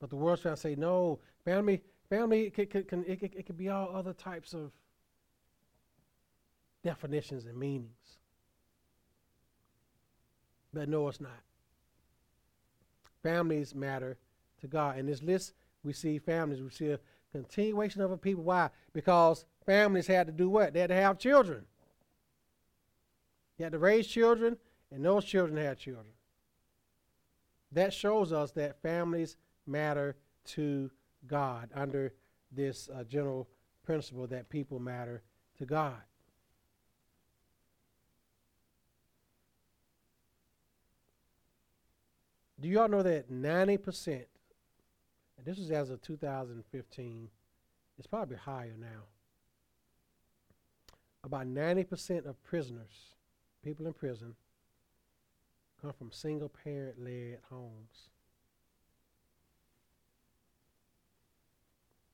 [0.00, 3.56] But the world's trying to say, no, family, family, it can, it, it, it can
[3.56, 4.70] be all other types of
[6.84, 8.18] definitions and meanings.
[10.72, 11.32] But no, it's not.
[13.22, 14.16] Families matter
[14.60, 14.98] to God.
[14.98, 15.54] In this list,
[15.84, 16.62] we see families.
[16.62, 17.00] We see a
[17.32, 18.44] continuation of a people.
[18.44, 18.70] Why?
[18.92, 20.72] Because families had to do what?
[20.72, 21.64] They had to have children.
[23.58, 24.56] You had to raise children,
[24.92, 26.06] and those children had children.
[27.72, 30.16] That shows us that families matter
[30.46, 30.90] to
[31.26, 32.14] God under
[32.52, 33.48] this uh, general
[33.84, 35.22] principle that people matter
[35.58, 36.00] to God.
[42.60, 44.26] Do you all know that 90%, and
[45.44, 47.28] this is as of 2015,
[47.98, 49.04] it's probably higher now,
[51.22, 53.14] about 90% of prisoners,
[53.64, 54.34] people in prison,
[55.80, 58.10] come from single parent led homes.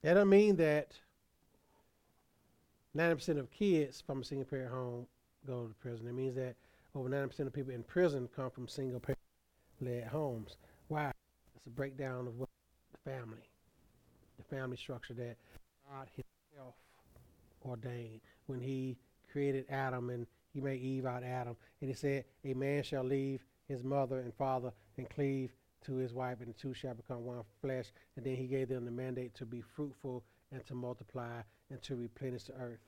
[0.02, 0.92] That doesn't mean that
[2.94, 5.06] 90% of kids from a single parent home
[5.46, 6.06] go to prison.
[6.06, 6.56] It means that
[6.94, 9.13] over 90% of people in prison come from single parent
[9.84, 10.56] led homes.
[10.88, 11.12] Why?
[11.56, 12.48] It's a breakdown of what
[12.92, 13.48] the family,
[14.36, 15.36] the family structure that
[15.90, 16.74] God Himself
[17.64, 18.96] ordained when He
[19.30, 21.56] created Adam and He made Eve out of Adam.
[21.80, 25.50] And He said, A man shall leave his mother and father and cleave
[25.86, 27.92] to his wife, and the two shall become one flesh.
[28.16, 30.22] And then He gave them the mandate to be fruitful
[30.52, 32.80] and to multiply and to replenish the earth.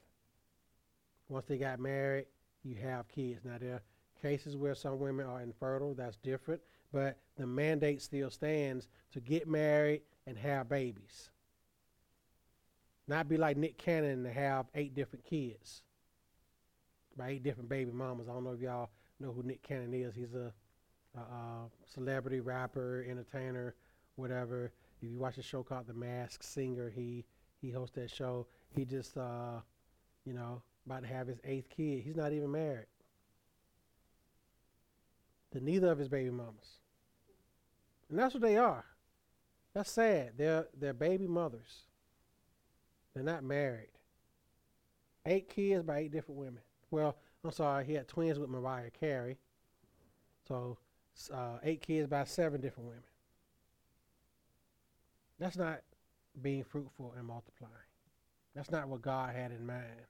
[1.28, 2.26] Once they got married,
[2.62, 3.40] you have kids.
[3.44, 3.82] Now, there are
[4.22, 6.60] cases where some women are infertile, that's different,
[6.92, 11.30] but the mandate still stands to get married and have babies.
[13.08, 15.82] Not be like Nick Cannon and have eight different kids
[17.16, 18.28] by eight different baby mamas.
[18.28, 20.14] I don't know if y'all know who Nick Cannon is.
[20.14, 20.52] He's a,
[21.16, 23.74] a, a celebrity rapper, entertainer,
[24.16, 24.72] whatever.
[24.96, 27.24] If you watch a show called The Masked Singer, he
[27.60, 28.46] he hosts that show.
[28.74, 29.60] He just, uh,
[30.24, 32.02] you know, about to have his eighth kid.
[32.02, 32.86] He's not even married.
[35.52, 36.80] To neither of his baby mamas.
[38.10, 38.84] And that's what they are.
[39.74, 40.32] That's sad.
[40.36, 41.84] They're they're baby mothers.
[43.14, 43.90] They're not married.
[45.24, 46.60] Eight kids by eight different women.
[46.90, 49.38] Well, I'm sorry, he had twins with Mariah Carey.
[50.46, 50.78] So
[51.32, 53.02] uh, eight kids by seven different women.
[55.38, 55.80] That's not
[56.40, 57.72] being fruitful and multiplying.
[58.54, 60.06] That's not what God had in mind.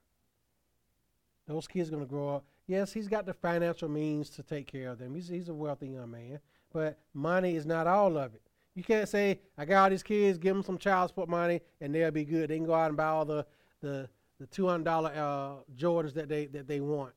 [1.47, 2.45] Those kids are going to grow up.
[2.67, 5.15] Yes, he's got the financial means to take care of them.
[5.15, 6.39] He's, he's a wealthy young man,
[6.73, 8.41] but money is not all of it.
[8.75, 11.95] You can't say, I got all these kids, give them some child support money, and
[11.95, 12.49] they'll be good.
[12.49, 13.45] They can go out and buy all the,
[13.81, 14.09] the,
[14.39, 14.85] the $200
[15.17, 17.13] uh, Jordans that they, that they want.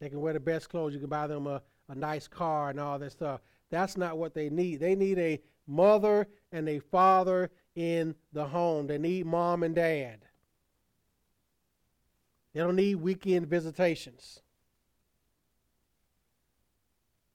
[0.00, 0.94] They can wear the best clothes.
[0.94, 3.40] You can buy them a, a nice car and all that stuff.
[3.70, 4.80] That's not what they need.
[4.80, 8.86] They need a mother and a father in the home.
[8.86, 10.24] They need mom and dad.
[12.56, 14.40] They don't need weekend visitations.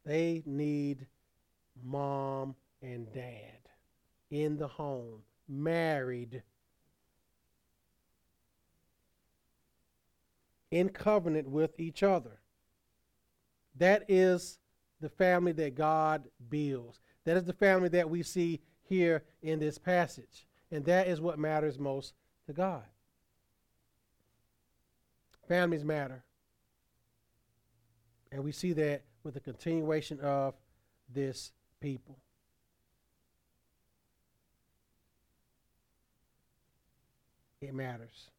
[0.04, 1.06] They need
[1.84, 3.60] mom and dad
[4.32, 6.42] in the home, married,
[10.72, 12.40] in covenant with each other.
[13.78, 14.58] That is
[15.02, 17.00] the family that God builds.
[17.26, 18.60] That is the family that we see
[18.90, 20.48] here in this passage.
[20.72, 22.16] And that is what matters most
[22.48, 22.86] to God.
[25.52, 26.24] Families matter.
[28.32, 30.54] And we see that with the continuation of
[31.14, 32.18] this people.
[37.60, 38.30] It matters.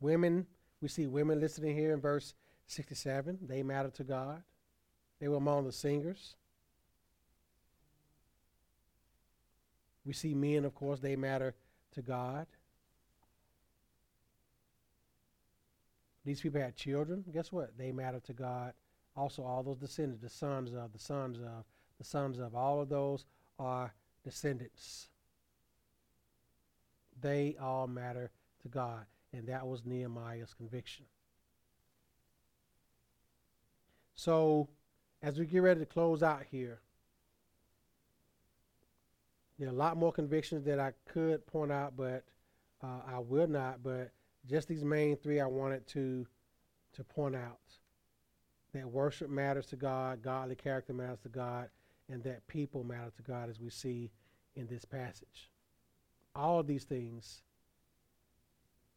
[0.00, 0.46] Women,
[0.82, 2.34] we see women listed in here in verse
[2.66, 3.38] 67.
[3.48, 4.42] They matter to God.
[5.18, 6.36] They were among the singers.
[10.04, 11.54] We see men, of course, they matter
[11.92, 12.46] to God.
[16.24, 17.24] These people had children.
[17.32, 17.76] Guess what?
[17.76, 18.72] They matter to God.
[19.16, 21.64] Also, all those descendants, the sons of, the sons of,
[21.98, 23.26] the sons of, all of those
[23.58, 23.92] are
[24.24, 25.08] descendants.
[27.20, 28.30] They all matter
[28.62, 29.04] to God.
[29.32, 31.04] And that was Nehemiah's conviction.
[34.14, 34.68] So,
[35.22, 36.80] as we get ready to close out here,
[39.58, 42.24] there are a lot more convictions that I could point out, but
[42.82, 43.82] uh, I will not.
[43.82, 44.10] But
[44.48, 46.26] just these main three I wanted to
[46.94, 47.60] to point out
[48.74, 51.68] that worship matters to God, godly character matters to God,
[52.08, 54.10] and that people matter to God as we see
[54.56, 55.50] in this passage.
[56.34, 57.42] All of these things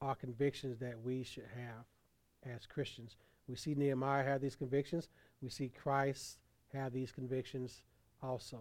[0.01, 3.17] are convictions that we should have as Christians.
[3.47, 5.09] We see Nehemiah have these convictions.
[5.41, 6.39] We see Christ
[6.73, 7.81] have these convictions
[8.21, 8.59] also.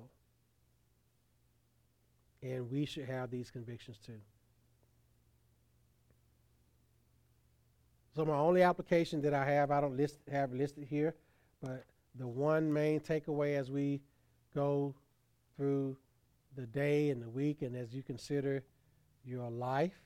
[2.42, 4.20] And we should have these convictions too.
[8.14, 11.14] So my only application that I have, I don't list have listed here,
[11.60, 11.84] but
[12.14, 14.00] the one main takeaway as we
[14.54, 14.94] go
[15.56, 15.96] through
[16.54, 18.62] the day and the week and as you consider
[19.24, 20.00] your life,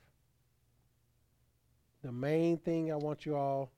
[2.03, 3.69] the main thing I want you all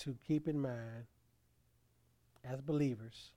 [0.00, 1.06] to keep in mind
[2.44, 3.32] as believers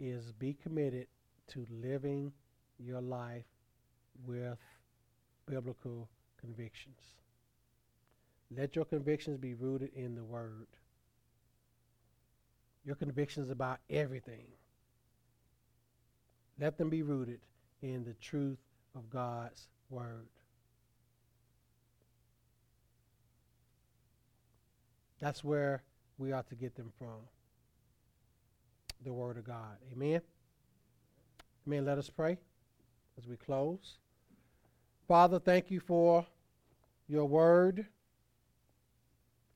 [0.00, 1.06] is be committed
[1.48, 2.32] to living
[2.78, 3.44] your life
[4.26, 4.58] with
[5.48, 6.08] biblical
[6.40, 7.00] convictions.
[8.56, 10.66] Let your convictions be rooted in the Word.
[12.84, 14.46] Your convictions about everything.
[16.58, 17.40] Let them be rooted
[17.82, 18.58] in the truth
[18.94, 20.28] of God's word.
[25.20, 25.82] That's where
[26.16, 27.20] we ought to get them from.
[29.04, 29.76] The Word of God.
[29.92, 30.20] Amen.
[31.66, 31.84] Amen.
[31.84, 32.38] Let us pray
[33.16, 33.98] as we close.
[35.08, 36.26] Father, thank you for
[37.08, 37.86] your Word.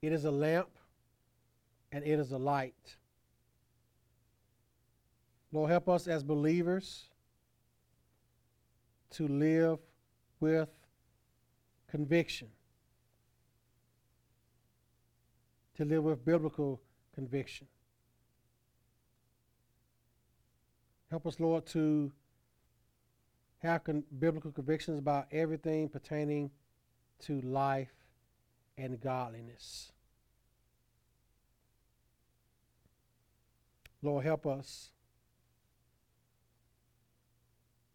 [0.01, 0.71] It is a lamp
[1.93, 2.97] and it is a light.
[5.53, 7.11] Lord, help us as believers
[9.11, 9.79] to live
[10.41, 10.71] with
[11.91, 12.49] conviction,
[15.77, 16.81] to live with biblical
[17.15, 17.67] conviction.
[21.11, 22.11] Help us, Lord, to
[23.63, 26.51] have con- biblical convictions about everything pertaining
[27.21, 27.95] to life
[28.77, 29.93] and godliness.
[34.03, 34.91] Lord, help us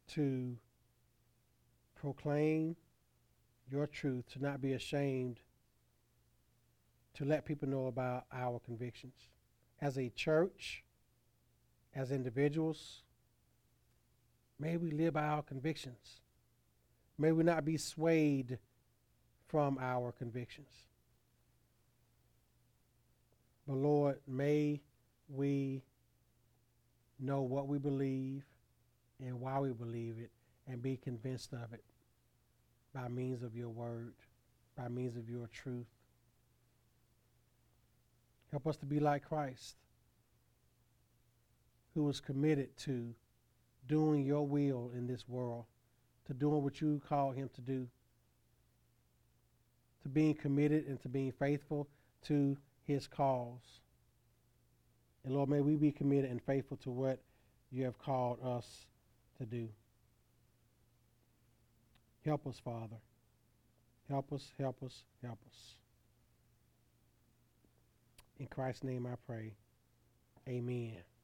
[0.10, 0.56] to
[1.96, 2.78] proclaim
[3.70, 5.42] your truth, to not be ashamed,
[7.16, 9.28] to let people know about our convictions.
[9.82, 10.86] As a church,
[11.94, 13.04] as individuals,
[14.60, 16.22] may we live by our convictions.
[17.18, 18.60] May we not be swayed
[19.48, 20.72] from our convictions.
[23.68, 24.82] But Lord, may
[25.30, 25.82] we
[27.20, 28.44] know what we believe
[29.20, 30.32] and why we believe it
[30.68, 31.84] and be convinced of it
[32.94, 34.14] by means of your word,
[34.76, 35.88] by means of your truth.
[38.52, 39.76] Help us to be like Christ,
[41.94, 43.14] who was committed to
[43.88, 45.66] doing your will in this world,
[46.26, 47.88] to doing what you called him to do,
[50.04, 51.88] to being committed and to being faithful
[52.28, 53.82] to his cause.
[55.24, 57.20] And Lord, may we be committed and faithful to what
[57.72, 58.86] you have called us
[59.40, 59.68] to do.
[62.24, 62.98] Help us, Father.
[64.10, 65.76] Help us, help us, help us.
[68.40, 69.54] In Christ's name I pray.
[70.48, 71.17] Amen.